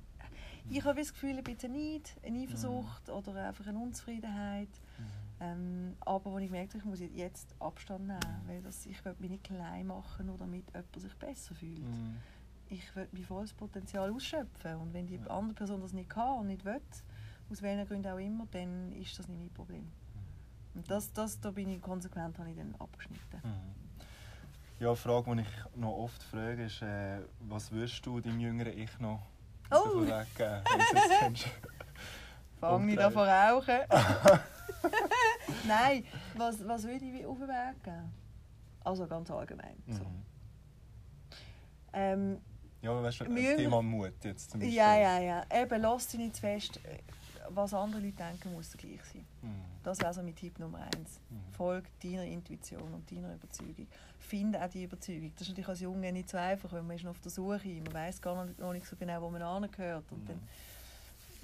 Ich 0.69 0.83
habe 0.83 0.99
das 0.99 1.13
Gefühl, 1.13 1.37
ein 1.37 1.43
bisschen 1.43 1.71
Neid, 1.73 2.15
eine 2.23 2.39
Eifersucht 2.39 3.09
oder 3.09 3.47
einfach 3.47 3.67
eine 3.67 3.79
Unzufriedenheit. 3.79 4.69
Ähm, 5.39 5.95
aber 5.99 6.31
wo 6.31 6.37
ich 6.39 6.49
habe, 6.49 6.67
ich 6.77 6.85
muss 6.85 6.99
jetzt 7.01 7.53
Abstand 7.59 8.07
nehmen, 8.07 8.41
weil 8.47 8.61
das, 8.61 8.85
ich 8.85 9.03
will 9.03 9.15
mich 9.19 9.29
nicht 9.31 9.43
klein 9.43 9.87
machen, 9.87 10.25
nur 10.27 10.37
damit 10.37 10.65
jemand 10.73 10.95
sich 10.99 11.13
besser 11.15 11.53
fühlt. 11.55 11.79
Mhm. 11.81 12.15
Ich 12.69 12.95
will 12.95 13.07
mein 13.11 13.23
volles 13.23 13.53
Potenzial 13.53 14.11
ausschöpfen. 14.11 14.75
Und 14.77 14.93
wenn 14.93 15.07
die 15.07 15.19
andere 15.29 15.53
Person 15.55 15.81
das 15.81 15.93
nicht 15.93 16.09
kann 16.09 16.39
und 16.39 16.47
nicht 16.47 16.65
will, 16.65 16.81
aus 17.51 17.61
welchen 17.61 17.87
Gründen 17.87 18.11
auch 18.11 18.17
immer, 18.17 18.47
dann 18.51 18.91
ist 18.93 19.17
das 19.19 19.27
nicht 19.27 19.39
mein 19.39 19.53
Problem. 19.53 19.91
Und 20.73 20.89
das, 20.89 21.11
das, 21.13 21.39
da 21.39 21.51
bin 21.51 21.69
ich 21.69 21.81
konsequent 21.81 22.37
habe 22.37 22.49
ich 22.51 22.57
dann 22.57 22.75
abgeschnitten. 22.79 23.41
Mhm. 23.43 23.75
Ja, 24.79 24.87
eine 24.87 24.95
Frage, 24.97 25.35
die 25.35 25.41
ich 25.43 25.75
noch 25.77 25.93
oft 25.93 26.21
frage, 26.21 26.65
ist, 26.65 26.81
äh, 26.81 27.19
was 27.39 27.71
würdest 27.71 28.05
du 28.05 28.19
deinem 28.19 28.39
jüngeren 28.39 28.77
Ich 28.77 28.99
noch 28.99 29.21
Oh. 29.71 30.01
weggeben? 30.01 30.63
Fang 32.59 32.85
nicht 32.85 32.99
an 32.99 33.11
zu 33.11 33.19
rauchen. 33.19 33.79
Nein, 35.67 36.05
was, 36.35 36.67
was 36.67 36.83
würde 36.83 37.05
ich 37.05 37.25
auf 37.25 37.37
den 37.39 37.47
Weg 37.47 37.83
geben? 37.83 38.11
Also 38.83 39.07
ganz 39.07 39.31
allgemein. 39.31 39.81
So. 39.87 40.03
Mhm. 40.03 40.23
Ähm, 41.93 42.41
Ja, 42.85 42.91
aber 42.91 43.03
weißt 43.03 43.21
du, 43.21 43.25
Mühe- 43.25 43.55
Thema 43.57 43.81
Mut 43.81 44.13
jetzt 44.23 44.51
zum 44.51 44.59
Beispiel. 44.59 44.77
ja, 44.77 44.95
ja, 44.95 45.19
ja. 45.19 45.43
Eben, 45.61 45.81
lass 45.81 46.07
dich 46.07 46.19
nicht 46.19 46.35
zu 46.35 46.41
fest. 46.41 46.79
Was 47.49 47.73
andere 47.73 47.99
Leute 48.01 48.13
denken, 48.17 48.53
muss 48.53 48.71
gleich 48.77 49.03
sein. 49.11 49.25
Mhm. 49.41 49.49
Das 49.83 49.99
wäre 49.99 50.13
so 50.13 50.21
mein 50.23 50.35
Tipp 50.35 50.57
Nummer 50.59 50.79
eins. 50.79 51.19
Mhm. 51.29 51.51
Folge 51.53 51.87
deiner 52.03 52.25
Intuition 52.25 52.81
und 52.93 53.11
deiner 53.11 53.33
Überzeugung. 53.35 53.87
Finde 54.19 54.63
auch 54.63 54.69
die 54.69 54.83
Überzeugung. 54.83 55.31
Das 55.33 55.41
ist 55.43 55.49
natürlich 55.49 55.67
als 55.67 55.79
Junge 55.81 56.11
nicht 56.11 56.29
so 56.29 56.37
einfach, 56.37 56.71
weil 56.71 56.81
man 56.83 56.95
ist 56.95 57.03
noch 57.03 57.11
auf 57.11 57.19
der 57.21 57.31
Suche. 57.31 57.67
Man 57.67 57.93
weiß 57.93 58.21
gar 58.21 58.45
noch 58.45 58.73
nicht 58.73 58.85
so 58.87 58.95
genau, 58.95 59.21
wo 59.21 59.29
man 59.31 59.41
angehört. 59.43 60.11
Und 60.11 60.23
Mhm. 60.23 60.39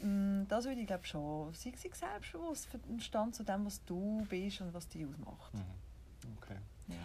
dann, 0.02 0.42
mm, 0.42 0.48
das 0.48 0.66
würde 0.66 0.82
ich 0.82 0.88
glaube 0.88 1.06
schon. 1.06 1.54
Sei 1.54 1.72
sei 1.76 1.90
selbstbewusst 1.94 2.68
Stand 3.00 3.36
zu 3.36 3.44
dem, 3.44 3.66
was 3.66 3.84
du 3.86 4.26
bist 4.30 4.62
und 4.62 4.74
was 4.74 4.88
dich 4.88 5.06
ausmacht. 5.06 5.54
Mhm. 5.54 5.62
Okay. 6.38 6.58
Ja. 6.88 6.96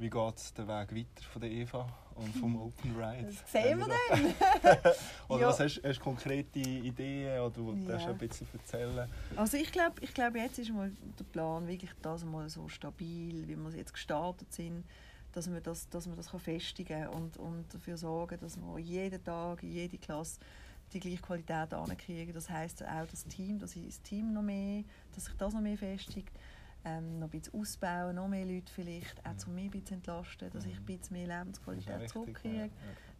Wie 0.00 0.08
geht 0.10 0.58
der 0.58 0.68
Weg 0.68 0.94
weiter 0.94 1.24
von 1.32 1.40
der 1.42 1.50
Eva 1.50 1.86
und 2.14 2.32
vom 2.36 2.56
Open 2.60 2.94
Ride? 2.96 3.26
Das 3.26 3.50
sehen 3.52 3.78
wir 3.80 3.88
dann. 3.88 4.92
Oder 5.28 5.40
Ja. 5.40 5.48
was 5.48 5.58
hast, 5.60 5.80
hast 5.84 5.98
du 5.98 6.02
konkrete 6.04 6.60
Ideen 6.60 7.40
oder 7.40 7.50
du 7.50 7.72
Ja. 7.88 8.10
ein 8.10 8.18
bisschen 8.18 8.46
erzählen? 8.52 9.08
Also 9.34 9.56
ich 9.56 9.72
glaube, 9.72 9.94
ich 10.00 10.14
glaub, 10.14 10.36
jetzt 10.36 10.58
ist 10.60 10.70
mal 10.72 10.92
der 11.18 11.24
Plan 11.24 11.66
wirklich 11.66 11.90
das 12.00 12.24
mal 12.24 12.48
so 12.48 12.68
stabil, 12.68 13.48
wie 13.48 13.56
wir 13.56 13.70
jetzt 13.76 13.92
gestartet 13.92 14.52
sind, 14.52 14.84
dass 15.32 15.50
wir 15.52 15.60
das, 15.60 15.88
dass 15.88 16.06
wir 16.08 16.14
das 16.14 16.30
kann 16.30 16.40
festigen 16.40 17.02
kann 17.02 17.08
und, 17.08 17.36
und 17.36 17.74
dafür 17.74 17.96
sorgen, 17.96 18.38
dass 18.40 18.56
wir 18.56 18.78
jeden 18.78 19.22
Tag, 19.24 19.62
in 19.64 19.72
jede 19.72 19.98
Klasse 19.98 20.38
die 20.92 21.00
gleiche 21.00 21.20
Qualität 21.20 21.74
ankriegen. 21.74 22.32
Das 22.32 22.48
heißt 22.48 22.84
auch 22.84 23.06
das 23.10 23.24
Team, 23.26 23.58
dass 23.58 23.74
ich 23.76 23.84
das 23.84 24.00
Team 24.02 24.32
noch 24.32 24.42
mehr, 24.42 24.84
dass 25.14 25.24
sich 25.26 25.34
das 25.36 25.52
noch 25.52 25.60
mehr 25.60 25.76
festigt. 25.76 26.30
Ähm, 26.88 27.18
noch 27.18 27.26
ein 27.26 27.30
bisschen 27.30 27.60
ausbauen, 27.60 28.16
noch 28.16 28.28
mehr 28.28 28.46
Leute 28.46 28.72
vielleicht, 28.72 29.24
auch 29.26 29.32
Mhm. 29.32 29.38
zu 29.38 29.50
mir 29.50 29.64
ein 29.64 29.70
bisschen 29.70 29.96
entlasten, 29.96 30.50
dass 30.50 30.64
ich 30.64 30.76
ein 30.76 30.82
Mhm. 30.82 30.86
bisschen 30.86 31.16
mehr 31.16 31.38
Lebensqualität 31.38 31.94
auch 32.02 32.06
zurückkriege. 32.06 32.56
ja, 32.56 32.62
ja. 32.64 32.70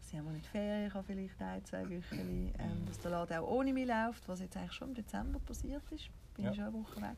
dass 0.00 0.12
ich 0.12 0.18
einmal 0.18 0.32
nicht 0.34 0.46
Ferien 0.46 0.90
kann, 0.90 1.04
vielleicht 1.04 1.40
ein, 1.42 1.64
zwei 1.64 1.84
Wochen, 1.84 2.52
ähm, 2.58 2.80
Mhm. 2.82 2.86
dass 2.86 2.98
der 3.00 3.10
Laden 3.10 3.38
auch 3.38 3.48
ohne 3.48 3.72
mich 3.74 3.86
läuft, 3.86 4.26
was 4.28 4.40
jetzt 4.40 4.56
eigentlich 4.56 4.72
schon 4.72 4.88
im 4.88 4.94
Dezember 4.94 5.38
passiert 5.40 5.82
ist. 5.90 6.08
Bin 6.34 6.44
Ja. 6.46 6.50
ich 6.50 6.56
schon 6.56 6.64
eine 6.66 6.74
Woche 6.74 6.96
weg. 7.02 7.16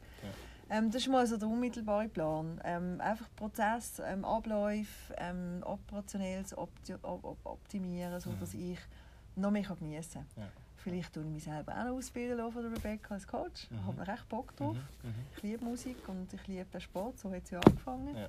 Ähm, 0.71 0.91
das 0.91 1.03
ist 1.03 1.09
mal 1.09 1.27
so 1.27 1.37
der 1.37 1.49
unmittelbare 1.49 2.09
Plan. 2.09 2.61
Ähm, 2.65 3.01
einfach 3.01 3.29
Prozess, 3.37 4.01
ähm, 4.05 4.25
Abläufe, 4.25 5.15
ähm, 5.19 5.63
operationelles 5.65 6.57
opti 6.57 6.95
op 6.95 7.25
op 7.25 7.39
optimieren, 7.45 8.21
sodass 8.21 8.55
Mhm. 8.55 8.71
ich 8.73 8.79
noch 9.37 9.51
mehr 9.51 9.63
geniessen 9.63 10.27
kann. 10.35 10.49
Vielleicht 10.83 11.13
tue 11.13 11.23
ich 11.25 11.29
mich 11.29 11.45
selber 11.45 11.73
auch 11.79 11.85
noch 11.85 11.93
ausbilden 11.99 12.51
von 12.53 12.63
der 12.63 12.73
Rebecca 12.73 13.15
als 13.15 13.27
Coach. 13.27 13.65
Ich 13.65 13.71
Mhm. 13.71 13.87
habe 13.87 14.07
recht 14.07 14.29
Bock 14.29 14.57
drauf. 14.57 14.77
Mhm. 15.03 15.09
Mhm. 15.11 15.15
Ich 15.37 15.43
liebe 15.43 15.65
Musik 15.65 16.09
und 16.09 16.33
ich 16.33 16.47
liebe 16.47 16.65
den 16.65 16.81
Sport, 16.81 17.19
so 17.19 17.31
hat 17.31 17.43
es 17.45 17.51
ja 17.51 17.61
angefangen. 17.61 18.15
Ja, 18.17 18.23
ja. 18.23 18.29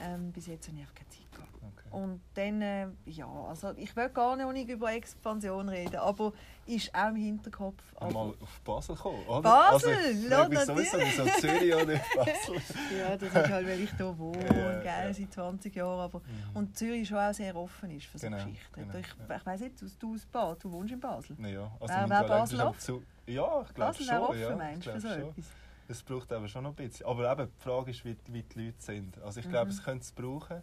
Ähm, 0.00 0.30
bis 0.32 0.46
jetzt 0.46 0.68
habe 0.68 0.76
ich 0.76 0.82
einfach 0.82 0.94
keine 0.94 1.08
Zeit 1.10 1.32
gehabt. 1.32 1.47
Okay. 1.76 1.88
Und 1.90 2.20
dann, 2.34 2.62
äh, 2.62 2.86
ja, 3.06 3.26
also 3.48 3.72
ich 3.76 3.94
will 3.96 4.08
gar 4.10 4.36
nicht 4.52 4.68
über 4.68 4.92
Expansion 4.92 5.68
reden, 5.68 5.96
aber 5.96 6.32
ist 6.66 6.94
auch 6.94 7.08
im 7.08 7.16
Hinterkopf. 7.16 7.82
Mal 8.00 8.08
Aber, 8.10 8.34
auf 8.40 8.60
Basel 8.64 8.94
kommen, 8.96 9.24
oder? 9.26 9.42
Basel, 9.42 9.94
also, 9.94 10.10
ich 10.10 10.28
ja, 10.30 10.48
mich 10.48 10.58
sowieso, 10.60 10.98
wieso 10.98 11.24
Zürich 11.40 11.74
oder 11.74 12.00
Basel? 12.16 12.54
ja, 12.98 13.16
das 13.16 13.28
ist 13.28 13.34
halt, 13.34 13.66
weil 13.66 13.80
ich 13.80 13.90
hier 13.96 14.18
wohne, 14.18 14.44
Ja, 14.46 14.78
gell, 14.80 15.08
ja. 15.08 15.12
seit 15.14 15.32
20 15.32 15.74
Jahren. 15.76 16.00
Aber, 16.00 16.18
Mhm. 16.20 16.56
und 16.56 16.76
Zürich 16.76 17.08
schon 17.08 17.18
auch 17.18 17.32
sehr 17.34 17.56
offen 17.56 17.90
ist 17.90 18.06
für 18.06 18.18
so 18.18 18.26
Genau, 18.26 18.36
Geschichten. 18.36 18.74
genau, 18.74 18.94
ich 18.98 19.06
ja. 19.28 19.36
ich 19.36 19.46
weiss 19.46 19.60
nicht, 19.60 19.80
du, 19.80 19.86
du 19.98 20.14
aus 20.14 20.26
Bad, 20.26 20.62
du 20.64 20.70
wohnst 20.72 20.92
in 20.92 21.00
Basel. 21.00 21.36
Ja, 21.40 21.70
also 21.80 21.94
mein 21.94 22.10
wer 22.10 22.24
Basel 22.24 22.60
offen? 22.60 22.80
zu- 22.80 23.02
Ja, 23.26 23.62
ich 23.62 23.74
glaube 23.74 23.92
Basel 23.92 24.04
schon. 24.06 24.14
wäre 24.14 24.28
offen, 24.28 24.40
ja, 24.40 24.56
meinst 24.56 24.86
du, 24.86 24.92
für 24.92 25.00
so 25.00 25.08
schon. 25.08 25.18
etwas? 25.30 25.44
Es 25.90 26.02
braucht 26.02 26.30
aber 26.34 26.48
schon 26.48 26.64
noch 26.64 26.70
ein 26.72 26.76
bisschen. 26.76 27.06
Aber 27.06 27.32
eben, 27.32 27.48
die 27.50 27.62
Frage 27.62 27.90
ist, 27.92 28.04
wie, 28.04 28.14
wie 28.26 28.42
die 28.42 28.66
Leute 28.66 28.76
sind. 28.82 29.18
Also 29.22 29.40
ich 29.40 29.48
glaube, 29.48 29.66
Mhm. 29.66 29.70
es 29.70 29.82
könnte 29.82 30.02
es 30.02 30.12
brauchen. 30.12 30.62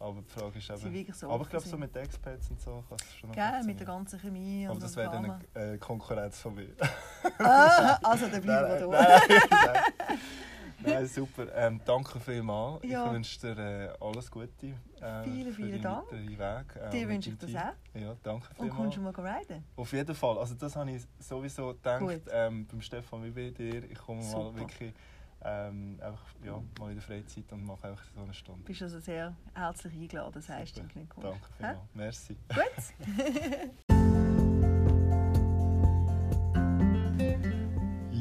Aber 0.00 0.22
die 0.22 0.30
Frage 0.30 0.58
ist 0.58 0.70
eben... 0.70 1.12
so 1.12 1.30
aber 1.30 1.44
ich 1.44 1.50
glaube, 1.50 1.68
so 1.68 1.76
mit 1.76 1.94
Experts 1.94 2.50
und 2.50 2.58
so 2.58 2.82
kann 2.88 2.96
es 2.98 3.14
schon 3.16 3.28
noch 3.28 3.36
Gell, 3.36 3.62
mit 3.64 3.78
der 3.78 3.86
ganzen 3.86 4.18
Chemie 4.18 4.64
Aber 4.64 4.74
und 4.74 4.82
das 4.82 4.92
dem 4.92 4.96
wäre 5.02 5.10
dann 5.12 5.42
eine 5.54 5.74
äh, 5.74 5.78
Konkurrenz 5.78 6.40
von 6.40 6.54
mir. 6.54 6.74
Ah, 7.38 7.98
also 8.02 8.26
dann 8.28 8.40
bleiben 8.42 8.68
wir 8.80 8.88
da. 8.88 9.02
nein, 9.02 9.40
nein. 9.50 10.18
Nein, 10.82 11.06
super. 11.06 11.46
Ähm, 11.54 11.80
danke 11.84 12.18
vielmals. 12.18 12.82
Ja. 12.84 13.06
Ich 13.06 13.12
wünsche 13.12 13.40
dir 13.54 13.58
äh, 13.58 13.92
alles 14.00 14.30
Gute 14.30 14.48
äh, 15.00 15.22
Vielen, 15.24 15.52
vielen 15.52 15.82
Dank. 15.82 16.10
Weg. 16.10 16.76
äh, 16.76 16.90
Dir 16.90 17.08
wünsche 17.08 17.30
ich 17.30 17.36
das 17.38 17.50
auch. 17.54 18.00
Ja, 18.00 18.16
danke 18.22 18.48
Und 18.48 18.54
vielmals. 18.56 18.76
kommst 18.76 18.96
du 18.96 19.00
mal 19.02 19.10
reiten? 19.12 19.64
Auf 19.76 19.92
jeden 19.92 20.14
Fall. 20.14 20.38
Also 20.38 20.54
das 20.54 20.74
habe 20.76 20.90
ich 20.92 21.02
sowieso 21.18 21.68
gedacht 21.74 22.02
ähm, 22.32 22.66
beim 22.66 22.80
Stefan 22.80 23.22
wie 23.24 23.30
bei 23.30 23.50
dir. 23.50 23.84
Ich 23.90 23.98
komme 23.98 24.22
mal 24.22 24.30
Super. 24.30 24.56
wirklich 24.56 24.94
ähm, 25.44 25.98
einfach, 26.00 26.24
ja, 26.44 26.62
mal 26.78 26.90
in 26.90 26.96
der 26.96 27.02
Freizeit 27.02 27.52
und 27.52 27.64
mache 27.64 27.88
einfach 27.88 28.04
so 28.14 28.22
eine 28.22 28.34
Stunde. 28.34 28.60
Du 28.60 28.66
bist 28.66 28.82
also 28.82 28.98
sehr 29.00 29.34
herzlich 29.54 29.94
eingeladen, 29.94 30.32
das 30.34 30.48
heißt 30.48 30.78
im 30.78 30.88
Klingt 30.88 31.10
komisch. 31.10 31.30
Danke 31.30 31.48
vielmals. 31.56 31.88
Merci. 31.94 32.36
Gut. 32.48 33.86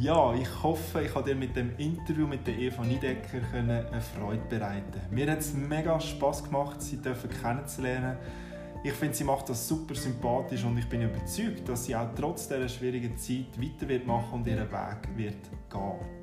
Ja, 0.01 0.33
ich 0.33 0.63
hoffe, 0.63 1.01
ich 1.01 1.11
konnte 1.11 1.31
dir 1.31 1.35
mit 1.35 1.57
dem 1.57 1.75
Interview 1.77 2.25
mit 2.25 2.47
der 2.47 2.57
Eva 2.57 2.85
Niedecker 2.85 3.41
eine 3.53 3.99
Freude 3.99 4.41
bereiten. 4.47 5.01
Mir 5.11 5.29
hat 5.29 5.39
es 5.39 5.53
mega 5.53 5.99
Spass 5.99 6.41
gemacht, 6.41 6.81
sie 6.81 7.01
dürfen 7.01 7.29
kennenzulernen. 7.29 8.15
Ich 8.81 8.93
finde, 8.93 9.13
sie 9.13 9.25
macht 9.25 9.49
das 9.49 9.67
super 9.67 9.93
sympathisch 9.95 10.63
und 10.63 10.77
ich 10.77 10.87
bin 10.87 11.01
überzeugt, 11.01 11.67
dass 11.67 11.83
sie 11.83 11.97
auch 11.97 12.07
trotz 12.15 12.47
dieser 12.47 12.69
schwierigen 12.69 13.17
Zeit 13.17 13.61
weiter 13.61 13.89
wird 13.89 14.07
machen 14.07 14.39
und 14.39 14.47
ihren 14.47 14.71
Weg 14.71 15.17
wird 15.17 15.49
gehen. 15.69 16.18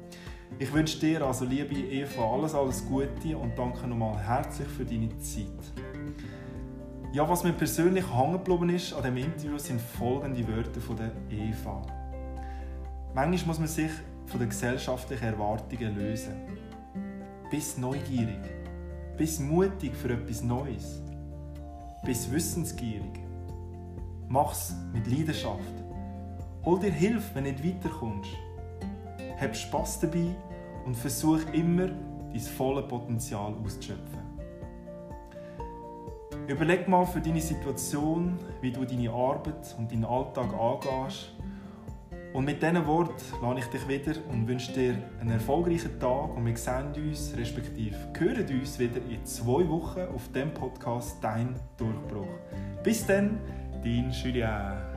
Ich 0.59 0.73
wünsche 0.73 0.99
dir 0.99 1.21
also, 1.23 1.45
liebe 1.45 1.75
Eva, 1.75 2.33
alles, 2.33 2.55
alles 2.55 2.87
Gute 2.87 3.37
und 3.37 3.59
danke 3.59 3.87
nochmal 3.87 4.19
herzlich 4.19 4.67
für 4.69 4.87
deine 4.87 5.11
Zeit. 5.19 5.47
Ja, 7.13 7.29
was 7.29 7.45
mir 7.45 7.53
persönlich 7.53 8.05
hängen 8.11 8.33
geblieben 8.33 8.71
ist 8.71 8.95
an 8.95 9.03
diesem 9.03 9.17
Interview, 9.19 9.59
sind 9.59 9.81
folgende 9.81 10.49
Wörter 10.49 10.81
von 10.81 10.97
der 10.97 11.13
Eva. 11.31 11.83
Manchmal 13.15 13.49
muss 13.49 13.59
man 13.59 13.69
sich 13.69 13.91
von 14.25 14.41
den 14.41 14.49
gesellschaftlichen 14.49 15.25
Erwartungen 15.25 15.95
lösen. 15.95 16.35
Bist 17.51 17.79
neugierig. 17.79 18.41
Bist 19.19 19.43
mutig 19.43 19.95
für 19.95 20.11
etwas 20.15 20.43
Neues. 20.43 21.03
Bist 22.03 22.33
wissensgierig. 22.33 23.21
Mach's 24.29 24.75
mit 24.95 25.07
Leidenschaft. 25.07 25.85
Hol 26.65 26.81
dir 26.81 26.93
Hilfe, 26.93 27.35
wenn 27.35 27.45
du 27.45 27.53
nicht 27.53 27.63
weiterkommst. 27.63 28.31
Hab 29.41 29.55
Spass 29.55 30.01
dabei 30.01 30.35
und 30.85 30.97
versuch 30.97 31.41
immer, 31.53 31.89
dein 32.33 32.41
volles 32.41 32.89
Potenzial 32.89 33.55
auszuschöpfen. 33.65 34.27
Überleg 36.49 36.87
mal 36.87 37.05
für 37.05 37.21
deine 37.21 37.41
Situation, 37.41 38.39
wie 38.61 38.71
du 38.71 38.85
deine 38.85 39.11
Arbeit 39.11 39.75
und 39.79 39.91
deinen 39.91 40.05
Alltag 40.05 40.53
angehst 40.55 41.33
und 42.37 42.45
mit 42.45 42.63
diesen 42.63 42.87
Worten 42.87 43.15
lade 43.41 43.61
ich 43.61 43.67
dich 43.67 43.89
wieder 43.89 44.13
und 44.31 44.47
wünsche 44.47 44.71
dir 44.71 44.95
einen 45.21 45.31
erfolgreichen 45.31 45.99
Tag 45.99 46.37
und 46.37 46.45
wir 46.45 46.57
sehen 46.59 46.93
uns, 46.95 47.33
respektive 47.35 47.97
hören 48.19 48.61
uns 48.61 48.79
wieder 48.79 49.01
in 49.09 49.25
zwei 49.25 49.67
Wochen 49.67 50.01
auf 50.15 50.31
dem 50.33 50.53
Podcast 50.53 51.17
Dein 51.23 51.55
Durchbruch. 51.79 52.27
Bis 52.83 53.07
dann, 53.07 53.41
dein 53.83 54.11
Julien. 54.11 54.96